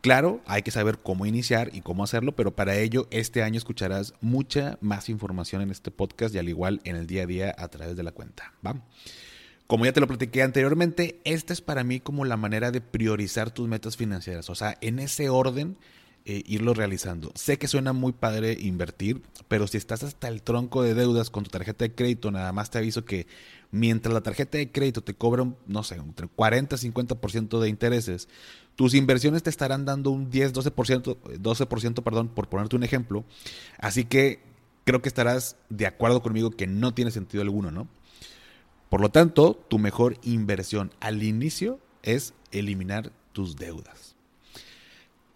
Claro, 0.01 0.41
hay 0.47 0.63
que 0.63 0.71
saber 0.71 0.99
cómo 0.99 1.27
iniciar 1.27 1.71
y 1.73 1.81
cómo 1.81 2.05
hacerlo, 2.05 2.35
pero 2.35 2.55
para 2.55 2.77
ello 2.77 3.09
este 3.11 3.43
año 3.43 3.59
escucharás 3.59 4.15
mucha 4.21 4.79
más 4.81 5.09
información 5.09 5.61
en 5.61 5.71
este 5.71 5.91
podcast 5.91 6.35
y 6.35 6.39
al 6.39 6.49
igual 6.49 6.81
en 6.85 6.95
el 6.97 7.07
día 7.07 7.25
a 7.25 7.27
día 7.27 7.55
a 7.59 7.69
través 7.69 7.97
de 7.97 8.05
la 8.05 8.13
cuenta. 8.13 8.53
¿va? 8.65 8.81
Como 9.69 9.85
ya 9.85 9.93
te 9.93 10.01
lo 10.01 10.09
platiqué 10.09 10.43
anteriormente, 10.43 11.21
esta 11.25 11.53
es 11.53 11.61
para 11.61 11.85
mí 11.85 12.01
como 12.01 12.25
la 12.25 12.39
manera 12.39 12.71
de 12.71 12.81
priorizar 12.81 13.51
tus 13.51 13.69
metas 13.69 13.99
financieras. 13.99 14.49
O 14.49 14.55
sea, 14.55 14.79
en 14.81 14.99
ese 14.99 15.29
orden, 15.29 15.77
eh, 16.25 16.43
irlo 16.47 16.73
realizando. 16.73 17.33
Sé 17.35 17.59
que 17.59 17.69
suena 17.69 17.93
muy 17.93 18.13
padre 18.13 18.57
invertir, 18.59 19.21
pero 19.47 19.67
si 19.67 19.77
estás 19.77 20.03
hasta 20.05 20.29
el 20.29 20.41
tronco 20.41 20.83
de 20.83 20.95
deudas 20.95 21.29
con 21.29 21.45
tu 21.45 21.51
tarjeta 21.51 21.85
de 21.85 21.93
crédito, 21.95 22.31
nada 22.31 22.51
más 22.51 22.71
te 22.71 22.79
aviso 22.79 23.05
que 23.05 23.27
mientras 23.71 24.15
la 24.15 24.23
tarjeta 24.23 24.57
de 24.57 24.73
crédito 24.73 25.03
te 25.03 25.13
cobra, 25.13 25.47
no 25.67 25.83
sé, 25.83 25.97
entre 25.97 26.29
40 26.29 26.75
y 26.75 26.79
50% 26.91 27.61
de 27.61 27.69
intereses, 27.69 28.29
tus 28.75 28.95
inversiones 28.95 29.43
te 29.43 29.51
estarán 29.51 29.85
dando 29.85 30.11
un 30.11 30.31
10, 30.31 30.55
12%, 30.55 31.19
12% 31.43 32.03
perdón, 32.03 32.29
por 32.29 32.49
ponerte 32.49 32.75
un 32.75 32.85
ejemplo. 32.85 33.23
Así 33.77 34.07
que 34.07 34.41
creo 34.85 35.03
que 35.03 35.11
estarás 35.11 35.57
de 35.69 35.87
acuerdo 35.87 36.23
conmigo 36.23 36.53
que 36.53 36.67
no 36.67 36.95
tiene 36.95 37.11
sentido 37.11 37.43
alguno, 37.43 37.71
¿no? 37.71 37.87
Por 38.89 39.01
lo 39.01 39.11
tanto, 39.11 39.55
tu 39.69 39.79
mejor 39.79 40.17
inversión 40.23 40.93
al 41.01 41.23
inicio 41.23 41.79
es 42.03 42.35
eliminar 42.53 43.13
tus 43.33 43.57
deudas. 43.57 44.17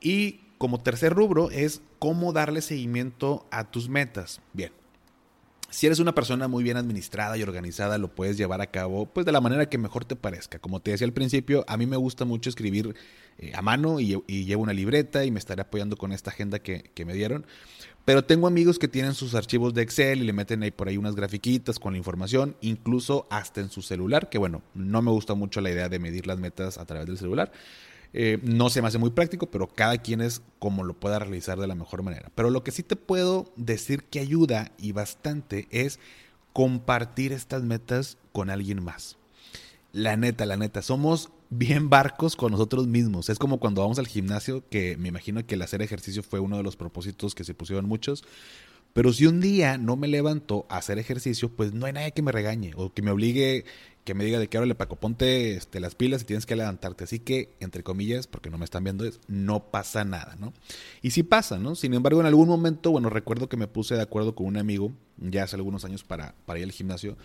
Y 0.01 0.41
como 0.59 0.81
tercer 0.81 1.13
rubro 1.13 1.51
es 1.51 1.83
cómo 1.99 2.33
darle 2.33 2.63
seguimiento 2.63 3.47
a 3.51 3.71
tus 3.71 3.89
metas. 3.89 4.41
Bien, 4.53 4.73
si 5.73 5.87
eres 5.87 5.99
una 5.99 6.15
persona 6.15 6.49
muy 6.49 6.63
bien 6.63 6.77
administrada 6.77 7.37
y 7.37 7.43
organizada, 7.43 7.99
lo 7.99 8.15
puedes 8.15 8.37
llevar 8.37 8.61
a 8.61 8.71
cabo 8.71 9.07
pues 9.07 9.25
de 9.25 9.33
la 9.33 9.41
manera 9.41 9.69
que 9.69 9.79
mejor 9.79 10.05
te 10.05 10.17
parezca. 10.17 10.59
Como 10.59 10.81
te 10.81 10.91
decía 10.91 11.07
al 11.07 11.13
principio, 11.13 11.65
a 11.67 11.77
mí 11.77 11.87
me 11.87 11.97
gusta 11.97 12.25
mucho 12.25 12.51
escribir 12.51 12.95
eh, 13.39 13.53
a 13.55 13.63
mano 13.63 14.01
y, 14.01 14.23
llevo 14.27 14.63
una 14.63 14.73
libreta 14.73 15.25
y 15.25 15.31
me 15.31 15.39
estaré 15.39 15.63
apoyando 15.63 15.97
con 15.97 16.13
esta 16.13 16.31
agenda 16.31 16.59
que, 16.59 16.91
me 17.05 17.15
dieron. 17.15 17.47
Pero 18.05 18.25
tengo 18.25 18.47
amigos 18.47 18.79
que 18.79 18.89
tienen 18.89 19.15
sus 19.15 19.35
archivos 19.35 19.75
de 19.75 19.83
Excel 19.83 20.23
y 20.23 20.25
le 20.25 20.33
meten 20.33 20.63
ahí 20.63 20.71
por 20.71 20.89
ahí 20.89 20.97
unas 20.97 21.15
grafiquitas 21.15 21.79
con 21.79 21.93
la 21.93 21.99
información, 21.99 22.57
incluso 22.61 23.27
hasta 23.31 23.61
en 23.61 23.71
su 23.71 23.83
celular, 23.83 24.29
que 24.29 24.39
bueno, 24.39 24.63
no 24.75 25.03
me 25.03 25.11
gusta 25.13 25.35
mucho 25.35 25.61
la 25.61 25.71
idea 25.71 25.89
de 25.89 25.99
medir 25.99 26.27
las 26.27 26.39
metas 26.39 26.79
a 26.79 26.85
través 26.85 27.07
del 27.07 27.19
celular. 27.19 27.53
Eh, 28.15 28.39
no 28.43 28.69
se 28.69 28.83
me 28.83 28.89
hace 28.89 28.99
muy 28.99 29.11
práctico, 29.11 29.51
pero 29.51 29.69
cada 29.69 29.99
quien 29.99 30.21
es 30.21 30.43
como 30.59 30.85
lo 30.85 30.95
pueda 30.95 31.19
realizar 31.19 31.59
de 31.59 31.67
la 31.67 31.75
mejor 31.75 32.03
manera. 32.03 32.31
Pero 32.35 32.51
lo 32.51 32.63
que 32.63 32.71
sí 32.71 32.83
te 32.83 32.97
puedo 32.97 33.53
decir 33.57 34.05
que 34.05 34.21
ayuda 34.21 34.73
y 34.79 34.93
bastante 34.93 35.67
es 35.71 35.99
compartir 36.53 37.33
estas 37.33 37.63
metas 37.63 38.19
con 38.33 38.51
alguien 38.51 38.83
más. 38.83 39.17
La 39.93 40.17
neta, 40.17 40.47
la 40.47 40.57
neta, 40.57 40.83
somos 40.83 41.31
bien 41.53 41.91
barcos 41.91 42.35
con 42.35 42.53
nosotros 42.53 42.87
mismos. 42.87 43.29
Es 43.29 43.39
como 43.39 43.61
cuando 43.61 43.83
vamos 43.83 43.99
al 43.99 44.07
gimnasio, 44.07 44.65
que 44.71 44.97
me 44.97 45.09
imagino 45.09 45.45
que 45.47 45.55
el 45.55 45.63
hacer 45.63 45.83
ejercicio 45.83 46.23
fue 46.23 46.41
uno 46.41 46.57
de 46.57 46.63
los 46.63 46.77
propósitos 46.77 47.35
que 47.35 47.45
se 47.45 47.53
pusieron 47.53 47.87
muchos. 47.87 48.25
Pero 48.95 49.13
si 49.13 49.27
un 49.27 49.41
día 49.41 49.77
no 49.79 49.97
me 49.97 50.09
levanto 50.09 50.67
a 50.69 50.79
hacer 50.79 50.99
ejercicio, 50.99 51.51
pues 51.51 51.73
no 51.73 51.87
hay 51.87 51.93
nadie 51.93 52.13
que 52.13 52.23
me 52.23 52.33
regañe 52.33 52.73
o 52.77 52.93
que 52.93 53.03
me 53.03 53.11
obligue, 53.11 53.65
que 54.05 54.15
me 54.15 54.25
diga 54.25 54.39
de 54.39 54.49
que 54.49 54.57
ahora 54.57 54.67
le 54.67 54.75
Paco, 54.75 54.97
ponte 54.97 55.55
este, 55.55 55.79
las 55.79 55.95
pilas 55.95 56.23
y 56.23 56.25
tienes 56.25 56.47
que 56.47 56.57
levantarte. 56.57 57.05
Así 57.05 57.19
que, 57.19 57.55
entre 57.61 57.83
comillas, 57.83 58.27
porque 58.27 58.49
no 58.49 58.57
me 58.57 58.65
están 58.65 58.85
viendo, 58.85 59.05
es, 59.05 59.21
no 59.29 59.71
pasa 59.71 60.05
nada, 60.05 60.37
¿no? 60.41 60.55
Y 61.03 61.11
sí 61.11 61.23
pasa, 61.23 61.59
¿no? 61.59 61.75
Sin 61.75 61.93
embargo, 61.93 62.21
en 62.21 62.27
algún 62.27 62.49
momento, 62.49 62.91
bueno, 62.91 63.11
recuerdo 63.11 63.49
que 63.49 63.59
me 63.59 63.67
puse 63.67 63.95
de 63.95 64.03
acuerdo 64.03 64.35
con 64.35 64.47
un 64.47 64.57
amigo, 64.57 64.93
ya 65.19 65.45
hace 65.45 65.57
algunos 65.57 65.85
años, 65.85 66.03
para, 66.03 66.35
para 66.47 66.59
ir 66.59 66.65
al 66.65 66.73
gimnasio. 66.73 67.17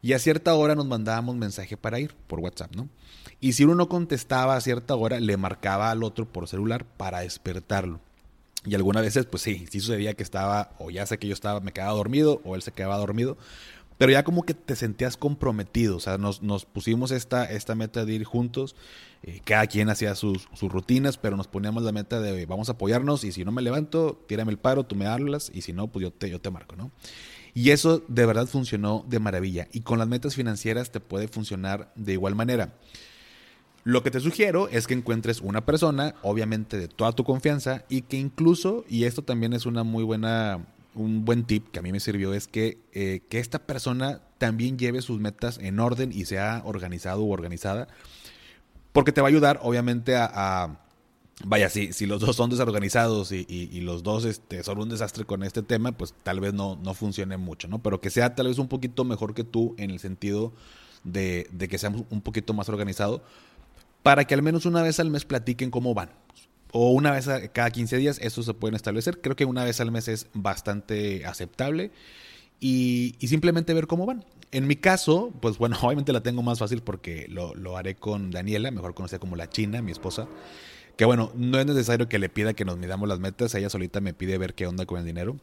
Y 0.00 0.12
a 0.12 0.18
cierta 0.18 0.54
hora 0.54 0.74
nos 0.74 0.86
mandábamos 0.86 1.36
mensaje 1.36 1.76
para 1.76 1.98
ir 1.98 2.14
por 2.26 2.40
WhatsApp, 2.40 2.74
¿no? 2.76 2.88
Y 3.40 3.52
si 3.52 3.64
uno 3.64 3.74
no 3.74 3.88
contestaba 3.88 4.56
a 4.56 4.60
cierta 4.60 4.94
hora, 4.94 5.20
le 5.20 5.36
marcaba 5.36 5.90
al 5.90 6.02
otro 6.02 6.26
por 6.26 6.48
celular 6.48 6.84
para 6.84 7.20
despertarlo. 7.20 8.00
Y 8.64 8.74
algunas 8.74 9.02
veces, 9.02 9.26
pues 9.26 9.42
sí, 9.42 9.66
sí 9.70 9.80
sucedía 9.80 10.14
que 10.14 10.22
estaba, 10.22 10.72
o 10.78 10.90
ya 10.90 11.06
sé 11.06 11.18
que 11.18 11.28
yo 11.28 11.34
estaba, 11.34 11.60
me 11.60 11.72
quedaba 11.72 11.92
dormido, 11.92 12.40
o 12.44 12.56
él 12.56 12.62
se 12.62 12.72
quedaba 12.72 12.96
dormido, 12.96 13.38
pero 13.98 14.12
ya 14.12 14.22
como 14.22 14.44
que 14.44 14.54
te 14.54 14.76
sentías 14.76 15.16
comprometido, 15.16 15.96
o 15.96 16.00
sea, 16.00 16.18
nos, 16.18 16.40
pusimos 16.64 17.10
esta, 17.10 17.48
meta 17.74 18.04
de 18.04 18.14
ir 18.14 18.24
juntos, 18.24 18.76
eh, 19.24 19.40
cada 19.44 19.66
quien 19.66 19.90
hacía 19.90 20.14
sus, 20.14 20.48
sus, 20.54 20.70
rutinas, 20.70 21.18
pero 21.18 21.36
nos 21.36 21.48
poníamos 21.48 21.82
la 21.82 21.90
meta 21.90 22.20
de 22.20 22.46
vamos 22.46 22.68
a 22.68 22.72
apoyarnos 22.72 23.24
y 23.24 23.32
si 23.32 23.44
no 23.44 23.50
me 23.50 23.60
levanto, 23.60 24.24
tírame 24.28 24.52
el 24.52 24.58
paro, 24.58 24.84
tú 24.84 24.94
me 24.94 25.06
hablas 25.06 25.50
y 25.52 25.62
si 25.62 25.72
no, 25.72 25.88
pues 25.88 26.04
yo 26.04 26.12
te, 26.12 26.30
yo 26.30 26.40
te 26.40 26.50
marco, 26.50 26.76
¿no? 26.76 26.92
Y 27.54 27.70
eso 27.70 28.02
de 28.08 28.26
verdad 28.26 28.46
funcionó 28.46 29.04
de 29.08 29.18
maravilla 29.18 29.68
y 29.72 29.80
con 29.80 29.98
las 29.98 30.08
metas 30.08 30.34
financieras 30.34 30.90
te 30.90 31.00
puede 31.00 31.28
funcionar 31.28 31.92
de 31.94 32.12
igual 32.12 32.34
manera. 32.34 32.74
Lo 33.84 34.02
que 34.02 34.10
te 34.10 34.20
sugiero 34.20 34.68
es 34.68 34.86
que 34.86 34.94
encuentres 34.94 35.40
una 35.40 35.64
persona, 35.64 36.14
obviamente 36.22 36.76
de 36.78 36.88
toda 36.88 37.12
tu 37.12 37.24
confianza, 37.24 37.84
y 37.88 38.02
que 38.02 38.18
incluso, 38.18 38.84
y 38.88 39.04
esto 39.04 39.22
también 39.22 39.54
es 39.54 39.66
una 39.66 39.82
muy 39.82 40.04
buena, 40.04 40.66
un 40.94 41.24
buen 41.24 41.44
tip 41.44 41.70
que 41.70 41.78
a 41.78 41.82
mí 41.82 41.90
me 41.90 42.00
sirvió, 42.00 42.34
es 42.34 42.48
que, 42.48 42.78
eh, 42.92 43.22
que 43.30 43.38
esta 43.38 43.60
persona 43.60 44.20
también 44.36 44.78
lleve 44.78 45.00
sus 45.00 45.20
metas 45.20 45.58
en 45.58 45.80
orden 45.80 46.12
y 46.12 46.26
sea 46.26 46.60
organizado 46.66 47.22
u 47.22 47.32
organizada, 47.32 47.88
porque 48.92 49.12
te 49.12 49.20
va 49.20 49.28
a 49.28 49.30
ayudar, 49.30 49.60
obviamente, 49.62 50.16
a, 50.16 50.80
vaya, 51.44 51.68
si, 51.68 51.92
si 51.92 52.06
los 52.06 52.20
dos 52.20 52.36
son 52.36 52.50
desorganizados 52.50 53.32
y, 53.32 53.80
los 53.80 54.02
dos 54.02 54.24
este, 54.24 54.62
son 54.64 54.78
un 54.78 54.88
desastre 54.88 55.24
con 55.24 55.42
este 55.42 55.62
tema, 55.62 55.92
pues 55.92 56.14
tal 56.22 56.40
vez 56.40 56.52
no, 56.54 56.76
no 56.82 56.94
funcione 56.94 57.36
mucho, 57.36 57.68
¿no? 57.68 57.82
Pero 57.82 58.00
que 58.00 58.10
sea 58.10 58.34
tal 58.34 58.48
vez 58.48 58.58
un 58.58 58.68
poquito 58.68 59.04
mejor 59.04 59.34
que 59.34 59.44
tú 59.44 59.74
en 59.78 59.90
el 59.90 60.00
sentido 60.00 60.52
de, 61.04 61.48
de 61.52 61.68
que 61.68 61.78
seamos 61.78 62.04
un 62.10 62.20
poquito 62.20 62.54
más 62.54 62.68
organizado, 62.68 63.22
para 64.02 64.24
que 64.24 64.34
al 64.34 64.42
menos 64.42 64.66
una 64.66 64.82
vez 64.82 65.00
al 65.00 65.10
mes 65.10 65.24
platiquen 65.24 65.70
cómo 65.70 65.94
van. 65.94 66.10
O 66.72 66.90
una 66.90 67.12
vez 67.12 67.28
cada 67.52 67.70
15 67.70 67.96
días, 67.96 68.18
eso 68.20 68.42
se 68.42 68.52
pueden 68.54 68.74
establecer. 68.74 69.20
Creo 69.20 69.36
que 69.36 69.46
una 69.46 69.64
vez 69.64 69.80
al 69.80 69.90
mes 69.90 70.08
es 70.08 70.28
bastante 70.34 71.24
aceptable. 71.24 71.90
Y, 72.60 73.14
y, 73.20 73.28
simplemente 73.28 73.72
ver 73.72 73.86
cómo 73.86 74.04
van. 74.04 74.24
En 74.50 74.66
mi 74.66 74.76
caso, 74.76 75.32
pues 75.40 75.58
bueno, 75.58 75.76
obviamente 75.82 76.12
la 76.12 76.22
tengo 76.22 76.42
más 76.42 76.58
fácil 76.58 76.82
porque 76.82 77.26
lo, 77.28 77.54
lo 77.54 77.76
haré 77.76 77.94
con 77.94 78.30
Daniela, 78.30 78.70
mejor 78.70 78.94
conocida 78.94 79.18
como 79.18 79.36
la 79.36 79.48
China, 79.48 79.80
mi 79.80 79.92
esposa. 79.92 80.26
Que 80.98 81.04
bueno, 81.04 81.30
no 81.36 81.60
es 81.60 81.64
necesario 81.64 82.08
que 82.08 82.18
le 82.18 82.28
pida 82.28 82.54
que 82.54 82.64
nos 82.64 82.76
midamos 82.76 83.08
las 83.08 83.20
metas, 83.20 83.54
ella 83.54 83.70
solita 83.70 84.00
me 84.00 84.14
pide 84.14 84.36
ver 84.36 84.54
qué 84.54 84.66
onda 84.66 84.84
con 84.84 84.98
el 84.98 85.06
dinero. 85.06 85.36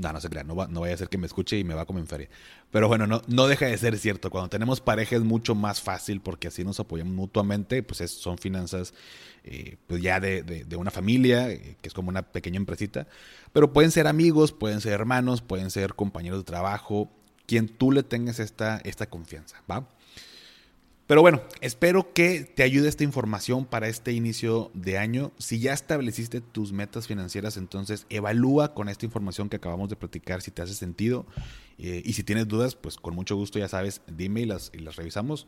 No, 0.00 0.12
no 0.12 0.20
se 0.20 0.28
crea, 0.28 0.44
no, 0.44 0.54
va, 0.54 0.68
no 0.68 0.82
vaya 0.82 0.94
a 0.94 0.96
ser 0.98 1.08
que 1.08 1.18
me 1.18 1.26
escuche 1.26 1.58
y 1.58 1.64
me 1.64 1.74
va 1.74 1.84
en 1.88 2.06
feria. 2.06 2.28
Pero 2.70 2.86
bueno, 2.86 3.08
no, 3.08 3.22
no 3.26 3.48
deja 3.48 3.66
de 3.66 3.76
ser 3.76 3.98
cierto. 3.98 4.30
Cuando 4.30 4.50
tenemos 4.50 4.80
pareja 4.80 5.16
es 5.16 5.22
mucho 5.22 5.56
más 5.56 5.80
fácil 5.80 6.20
porque 6.20 6.46
así 6.46 6.62
nos 6.62 6.78
apoyamos 6.78 7.12
mutuamente. 7.12 7.82
Pues 7.82 8.08
son 8.08 8.38
finanzas 8.38 8.94
eh, 9.42 9.78
pues 9.88 10.00
ya 10.00 10.20
de, 10.20 10.44
de, 10.44 10.76
una 10.76 10.92
familia, 10.92 11.50
eh, 11.50 11.76
que 11.82 11.88
es 11.88 11.92
como 11.92 12.10
una 12.10 12.22
pequeña 12.22 12.58
empresita. 12.58 13.08
Pero 13.52 13.72
pueden 13.72 13.90
ser 13.90 14.06
amigos, 14.06 14.52
pueden 14.52 14.80
ser 14.80 14.92
hermanos, 14.92 15.42
pueden 15.42 15.72
ser 15.72 15.94
compañeros 15.94 16.38
de 16.38 16.44
trabajo, 16.44 17.10
quien 17.46 17.66
tú 17.66 17.90
le 17.90 18.04
tengas 18.04 18.38
esta, 18.38 18.78
esta 18.84 19.06
confianza, 19.06 19.60
¿va? 19.68 19.88
Pero 21.08 21.22
bueno, 21.22 21.40
espero 21.62 22.12
que 22.12 22.40
te 22.40 22.62
ayude 22.62 22.86
esta 22.86 23.02
información 23.02 23.64
para 23.64 23.88
este 23.88 24.12
inicio 24.12 24.70
de 24.74 24.98
año. 24.98 25.32
Si 25.38 25.58
ya 25.58 25.72
estableciste 25.72 26.42
tus 26.42 26.70
metas 26.70 27.06
financieras, 27.06 27.56
entonces 27.56 28.04
evalúa 28.10 28.74
con 28.74 28.90
esta 28.90 29.06
información 29.06 29.48
que 29.48 29.56
acabamos 29.56 29.88
de 29.88 29.96
platicar 29.96 30.42
si 30.42 30.50
te 30.50 30.60
hace 30.60 30.74
sentido. 30.74 31.24
Eh, 31.78 32.02
y 32.04 32.12
si 32.12 32.24
tienes 32.24 32.46
dudas, 32.46 32.74
pues 32.74 32.98
con 32.98 33.14
mucho 33.14 33.36
gusto 33.36 33.58
ya 33.58 33.68
sabes, 33.68 34.02
dime 34.06 34.42
y 34.42 34.44
las, 34.44 34.70
y 34.74 34.80
las 34.80 34.96
revisamos. 34.96 35.46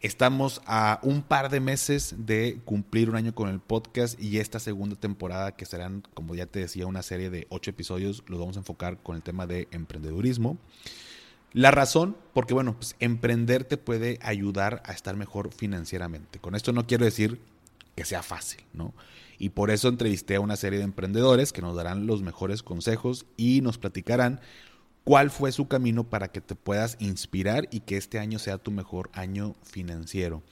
Estamos 0.00 0.60
a 0.66 0.98
un 1.04 1.22
par 1.22 1.48
de 1.48 1.60
meses 1.60 2.16
de 2.18 2.58
cumplir 2.64 3.08
un 3.08 3.14
año 3.14 3.36
con 3.36 3.50
el 3.50 3.60
podcast 3.60 4.20
y 4.20 4.38
esta 4.38 4.58
segunda 4.58 4.96
temporada 4.96 5.54
que 5.54 5.64
serán, 5.64 6.02
como 6.12 6.34
ya 6.34 6.46
te 6.46 6.58
decía, 6.58 6.88
una 6.88 7.02
serie 7.02 7.30
de 7.30 7.46
ocho 7.50 7.70
episodios, 7.70 8.24
los 8.26 8.40
vamos 8.40 8.56
a 8.56 8.60
enfocar 8.60 9.00
con 9.00 9.14
el 9.14 9.22
tema 9.22 9.46
de 9.46 9.68
emprendedurismo. 9.70 10.58
La 11.52 11.70
razón, 11.70 12.16
porque 12.32 12.54
bueno, 12.54 12.74
pues 12.74 12.96
emprender 12.98 13.64
te 13.64 13.76
puede 13.76 14.18
ayudar 14.22 14.82
a 14.86 14.92
estar 14.92 15.16
mejor 15.16 15.52
financieramente. 15.52 16.38
Con 16.38 16.54
esto 16.54 16.72
no 16.72 16.86
quiero 16.86 17.04
decir 17.04 17.40
que 17.94 18.04
sea 18.04 18.22
fácil, 18.22 18.62
¿no? 18.72 18.94
Y 19.38 19.50
por 19.50 19.70
eso 19.70 19.88
entrevisté 19.88 20.36
a 20.36 20.40
una 20.40 20.56
serie 20.56 20.78
de 20.78 20.84
emprendedores 20.84 21.52
que 21.52 21.62
nos 21.62 21.76
darán 21.76 22.06
los 22.06 22.22
mejores 22.22 22.62
consejos 22.62 23.26
y 23.36 23.60
nos 23.60 23.76
platicarán 23.76 24.40
cuál 25.04 25.30
fue 25.30 25.52
su 25.52 25.68
camino 25.68 26.04
para 26.04 26.28
que 26.28 26.40
te 26.40 26.54
puedas 26.54 26.96
inspirar 27.00 27.68
y 27.70 27.80
que 27.80 27.96
este 27.96 28.18
año 28.18 28.38
sea 28.38 28.58
tu 28.58 28.70
mejor 28.70 29.10
año 29.12 29.54
financiero. 29.62 30.42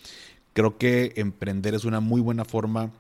Creo 0.53 0.77
que 0.77 1.13
emprender 1.17 1.75
es 1.75 1.85
una 1.85 2.01
muy 2.01 2.21
buena 2.21 2.45
forma 2.45 2.91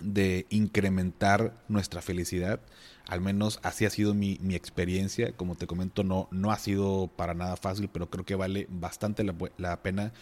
de 0.00 0.46
incrementar 0.50 1.54
nuestra 1.68 2.02
felicidad. 2.02 2.60
Al 3.08 3.20
menos 3.20 3.60
así 3.62 3.84
ha 3.84 3.90
sido 3.90 4.14
mi, 4.14 4.38
experiencia. 4.50 5.32
Como 5.32 5.54
te 5.54 5.66
comento, 5.66 6.04
no, 6.04 6.28
no 6.30 6.50
ha 6.50 6.58
sido 6.58 7.10
para 7.16 7.34
nada 7.34 7.56
fácil, 7.56 7.88
pero 7.92 8.10
creo 8.10 8.24
que 8.24 8.34
vale 8.34 8.66
bastante 8.68 9.24
la, 9.24 9.82
pena 9.82 10.12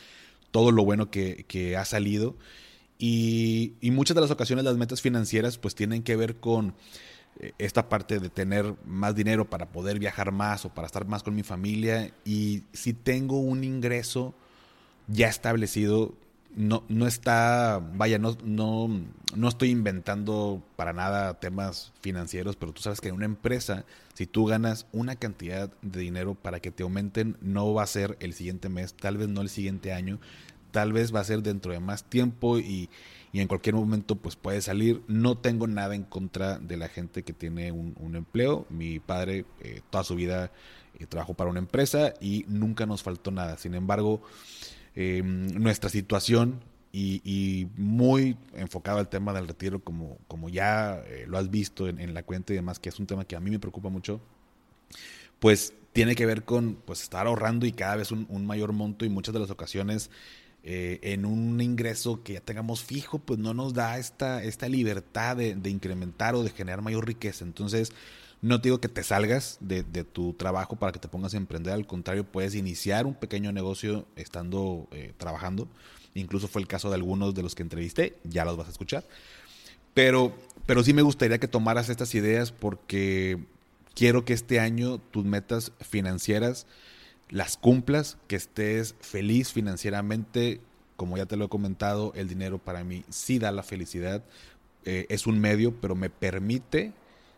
todo 0.50 0.70
lo 0.70 0.84
bueno 0.84 1.10
que, 1.10 1.76
ha 1.78 1.84
salido. 1.84 2.36
Y, 2.98 3.74
y, 3.80 3.90
muchas 3.90 4.14
de 4.14 4.20
las 4.20 4.30
ocasiones 4.30 4.64
las 4.64 4.76
metas 4.76 5.02
financieras 5.02 5.58
pues 5.58 5.74
tienen 5.74 6.02
que 6.02 6.14
ver 6.14 6.36
con 6.36 6.74
eh, 7.40 7.52
esta 7.58 7.88
parte 7.88 8.20
de 8.20 8.30
tener 8.30 8.74
más 8.86 9.16
dinero 9.16 9.50
para 9.50 9.66
poder 9.72 9.98
viajar 9.98 10.30
más 10.30 10.64
o 10.64 10.68
para 10.68 10.86
estar 10.86 11.06
más 11.06 11.22
con 11.22 11.34
mi 11.34 11.42
familia. 11.42 12.12
Y 12.24 12.62
si 12.72 12.92
tengo 12.92 13.38
un 13.40 13.64
ingreso 13.64 14.34
ya 15.08 15.28
establecido, 15.28 16.14
no, 16.54 16.84
no 16.88 17.06
está, 17.06 17.80
vaya, 17.94 18.18
no, 18.18 18.36
no, 18.44 18.88
no 19.34 19.48
estoy 19.48 19.70
inventando 19.70 20.62
para 20.76 20.92
nada 20.92 21.40
temas 21.40 21.92
financieros, 22.00 22.56
pero 22.56 22.72
tú 22.72 22.82
sabes 22.82 23.00
que 23.00 23.08
en 23.08 23.16
una 23.16 23.24
empresa, 23.24 23.84
si 24.14 24.26
tú 24.26 24.46
ganas 24.46 24.86
una 24.92 25.16
cantidad 25.16 25.70
de 25.82 26.00
dinero 26.00 26.34
para 26.34 26.60
que 26.60 26.70
te 26.70 26.84
aumenten, 26.84 27.36
no 27.40 27.74
va 27.74 27.82
a 27.82 27.88
ser 27.88 28.16
el 28.20 28.34
siguiente 28.34 28.68
mes, 28.68 28.94
tal 28.94 29.16
vez 29.16 29.28
no 29.28 29.40
el 29.40 29.48
siguiente 29.48 29.92
año, 29.92 30.20
tal 30.70 30.92
vez 30.92 31.14
va 31.14 31.20
a 31.20 31.24
ser 31.24 31.42
dentro 31.42 31.72
de 31.72 31.80
más 31.80 32.04
tiempo 32.04 32.58
y, 32.58 32.90
en 33.32 33.48
cualquier 33.48 33.74
momento 33.74 34.14
pues 34.14 34.36
puede 34.36 34.60
salir. 34.60 35.02
No 35.08 35.36
tengo 35.36 35.66
nada 35.66 35.96
en 35.96 36.04
contra 36.04 36.58
de 36.58 36.76
la 36.76 36.88
gente 36.88 37.24
que 37.24 37.32
tiene 37.32 37.72
un, 37.72 38.14
empleo. 38.14 38.64
Mi 38.70 39.00
padre 39.00 39.44
eh, 39.60 39.80
toda 39.90 40.04
su 40.04 40.14
vida 40.14 40.52
eh, 41.00 41.06
trabajó 41.06 41.34
para 41.34 41.50
una 41.50 41.58
empresa 41.58 42.14
y 42.20 42.44
nunca 42.46 42.86
nos 42.86 43.02
faltó 43.02 43.32
nada. 43.32 43.58
Sin 43.58 43.74
embargo, 43.74 44.22
Em, 44.96 45.48
nuestra 45.60 45.90
situación 45.90 46.60
y, 46.92 47.66
muy 47.76 48.36
enfocado 48.54 48.98
al 48.98 49.08
tema 49.08 49.32
del 49.32 49.48
retiro, 49.48 49.80
como, 49.80 50.18
como 50.28 50.48
ya 50.48 51.02
eh, 51.06 51.24
lo 51.26 51.38
has 51.38 51.50
visto 51.50 51.88
en, 51.88 52.14
la 52.14 52.22
cuenta 52.22 52.52
y 52.52 52.56
demás, 52.56 52.78
que 52.78 52.90
es 52.90 53.00
un 53.00 53.06
tema 53.06 53.24
que 53.24 53.34
a 53.34 53.40
mí 53.40 53.50
me 53.50 53.58
preocupa 53.58 53.88
mucho, 53.88 54.20
pues 55.40 55.74
tiene 55.92 56.14
que 56.14 56.26
ver 56.26 56.44
con 56.44 56.76
pues, 56.84 57.02
estar 57.02 57.26
ahorrando 57.26 57.66
y 57.66 57.72
cada 57.72 57.96
vez 57.96 58.12
un, 58.12 58.46
mayor 58.46 58.72
monto 58.72 59.04
y 59.04 59.08
muchas 59.08 59.34
de 59.34 59.40
las 59.40 59.50
ocasiones 59.50 60.10
eh, 60.62 61.00
en 61.02 61.24
un 61.26 61.60
ingreso 61.60 62.22
que 62.22 62.34
ya 62.34 62.40
tengamos 62.40 62.84
fijo, 62.84 63.18
pues 63.18 63.40
no 63.40 63.52
nos 63.52 63.74
da 63.74 63.98
esta, 63.98 64.44
esta 64.44 64.68
libertad 64.68 65.36
de, 65.36 65.56
de 65.56 65.70
incrementar 65.70 66.36
o 66.36 66.44
de 66.44 66.50
generar 66.50 66.82
mayor 66.82 67.06
riqueza. 67.06 67.44
Entonces, 67.44 67.92
no 68.44 68.60
te 68.60 68.68
digo 68.68 68.78
que 68.78 68.90
te 68.90 69.02
salgas 69.02 69.56
de, 69.60 69.82
tu 70.04 70.34
trabajo 70.34 70.76
para 70.76 70.92
que 70.92 70.98
te 70.98 71.08
pongas 71.08 71.32
a 71.32 71.38
emprender, 71.38 71.72
al 71.72 71.86
contrario, 71.86 72.24
puedes 72.24 72.54
iniciar 72.54 73.06
un 73.06 73.14
pequeño 73.14 73.52
negocio 73.52 74.06
estando 74.16 74.86
eh, 74.90 75.14
trabajando. 75.16 75.66
Incluso 76.12 76.46
fue 76.46 76.60
el 76.60 76.68
caso 76.68 76.90
de 76.90 76.96
algunos 76.96 77.34
de 77.34 77.42
los 77.42 77.54
que 77.54 77.62
entrevisté, 77.62 78.18
ya 78.22 78.44
los 78.44 78.58
vas 78.58 78.68
a 78.68 78.70
escuchar. 78.70 79.02
Pero, 79.94 80.36
pero 80.66 80.84
sí 80.84 80.92
me 80.92 81.00
gustaría 81.00 81.38
que 81.38 81.48
tomaras 81.48 81.88
estas 81.88 82.14
ideas 82.14 82.52
porque 82.52 83.38
quiero 83.94 84.26
que 84.26 84.34
este 84.34 84.60
año 84.60 84.98
tus 84.98 85.24
metas 85.24 85.72
financieras 85.80 86.66
las 87.30 87.56
cumplas, 87.56 88.18
que 88.28 88.36
estés 88.36 88.94
feliz 89.00 89.52
financieramente. 89.52 90.60
Como 90.96 91.16
ya 91.16 91.24
te 91.24 91.38
lo 91.38 91.46
he 91.46 91.48
comentado, 91.48 92.12
el 92.14 92.28
dinero 92.28 92.58
para 92.58 92.84
mí 92.84 93.04
sí 93.08 93.38
da 93.38 93.50
la 93.52 93.62
felicidad. 93.62 94.22
Eh, 94.84 95.06
es 95.08 95.26
un 95.26 95.40
medio, 95.40 95.74
pero 95.80 95.94
me 95.94 96.10
permite 96.10 96.92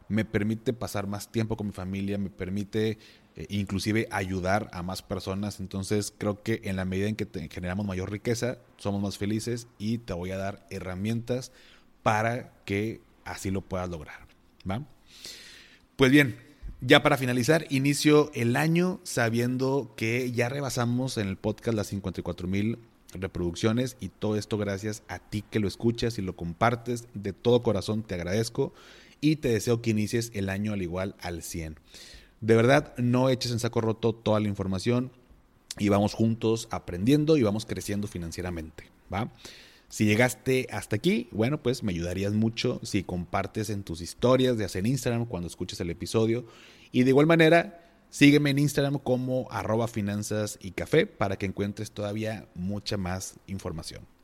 me 0.09 0.25
permite 0.25 0.73
pasar 0.73 1.07
más 1.07 1.31
tiempo 1.31 1.57
con 1.57 1.69
mi 1.69 1.73
familia, 1.73 2.19
me 2.19 2.31
permite 2.31 2.99
eh, 3.37 3.47
inclusive 3.49 4.09
ayudar 4.11 4.69
a 4.73 4.83
más 4.83 5.03
personas. 5.03 5.61
Entonces 5.61 6.13
creo 6.17 6.43
que 6.43 6.61
en 6.65 6.77
la 6.77 6.85
medida 6.85 7.09
en 7.09 7.17
que 7.17 7.27
generamos 7.51 7.87
mayor 7.87 8.11
riqueza, 8.11 8.59
somos 8.77 9.03
más 9.03 9.19
felices 9.19 9.69
y 9.79 9.99
te 9.99 10.13
voy 10.13 10.31
a 10.31 10.39
dar 10.39 10.67
herramientas 10.71 11.53
para 12.03 12.53
que 12.65 13.01
así 13.25 13.51
lo 13.51 13.63
puedas 13.63 13.89
lograr. 13.89 14.27
Pues 15.97 16.11
bien, 16.11 16.37
ya 16.81 17.03
para 17.03 17.17
finalizar, 17.17 17.67
inicio 17.71 18.31
el 18.35 18.57
año 18.57 19.01
sabiendo 19.03 19.93
que 19.97 20.31
ya 20.33 20.49
rebasamos 20.49 21.17
en 21.19 21.29
el 21.29 21.37
podcast 21.37 21.77
las 21.77 21.87
54 21.89 22.49
mil 22.49 22.79
reproducciones 23.13 23.97
y 24.01 24.09
todo 24.09 24.37
esto 24.37 24.59
gracias 24.59 25.03
a 25.09 25.19
ti 25.19 25.43
que 25.49 25.61
lo 25.61 25.69
escuchas 25.69 26.19
y 26.19 26.23
lo 26.23 26.37
compartes. 26.37 27.07
De 27.15 27.33
todo 27.33 27.63
corazón 27.63 28.03
te 28.03 28.15
agradezco 28.15 28.73
y 29.21 29.37
te 29.37 29.49
deseo 29.49 29.83
que 29.83 29.91
inicies 29.91 30.31
el 30.35 30.49
año 30.49 30.73
al 30.73 30.83
igual 30.83 31.15
al 31.21 31.43
100. 31.43 31.79
De 32.41 32.57
verdad, 32.57 32.95
no 32.99 33.31
eches 33.31 33.53
en 33.53 33.59
saco 33.59 33.81
roto 33.81 34.15
toda 34.15 34.41
la 34.41 34.49
información 34.49 35.11
y 35.79 35.89
vamos 35.89 36.15
juntos 36.15 36.69
aprendiendo 36.71 37.37
y 37.37 37.43
vamos 37.43 37.67
creciendo 37.67 38.09
financieramente, 38.09 38.85
¿va? 39.13 39.33
Si 39.89 40.05
llegaste 40.05 40.67
hasta 40.71 40.97
aquí, 40.97 41.29
bueno, 41.31 41.63
pues 41.63 41.83
me 41.83 41.93
ayudarías 41.93 42.33
mucho 42.33 42.81
si 42.83 43.05
compartes 43.05 43.71
en 43.71 43.85
tus 43.85 44.01
historias, 44.01 44.59
de 44.59 44.65
hacer 44.65 44.81
en 44.81 44.93
Instagram, 44.93 45.27
cuando 45.27 45.47
escuches 45.47 45.81
el 45.81 45.91
episodio. 45.91 46.45
Y 46.91 47.05
de 47.05 47.11
igual 47.11 47.27
manera, 47.27 47.85
sígueme 48.11 48.51
en 48.51 48.59
Instagram 48.59 48.99
como 48.99 49.47
arroba 49.51 49.87
finanzas 49.87 50.59
y 50.61 50.73
café 50.73 51.07
para 51.07 51.37
que 51.37 51.47
encuentres 51.47 51.93
todavía 51.93 52.49
mucha 52.55 52.97
más 52.97 53.37
información. 53.47 54.16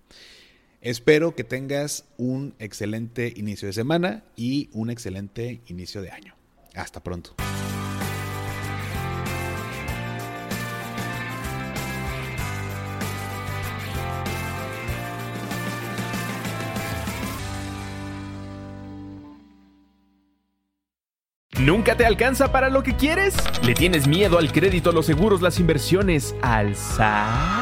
Espero 0.82 1.36
que 1.36 1.44
tengas 1.44 2.06
un 2.16 2.56
excelente 2.58 3.32
inicio 3.36 3.68
de 3.68 3.72
semana 3.72 4.24
y 4.34 4.68
un 4.72 4.90
excelente 4.90 5.60
inicio 5.68 6.02
de 6.02 6.10
año. 6.10 6.34
Hasta 6.74 7.00
pronto. 7.00 7.36
¿Nunca 21.60 21.96
te 21.96 22.04
alcanza 22.04 22.50
para 22.50 22.70
lo 22.70 22.82
que 22.82 22.96
quieres? 22.96 23.36
¿Le 23.62 23.74
tienes 23.74 24.08
miedo 24.08 24.36
al 24.36 24.50
crédito, 24.50 24.90
los 24.90 25.06
seguros, 25.06 25.42
las 25.42 25.60
inversiones, 25.60 26.34
al 26.42 26.74
SAT? 26.74 27.62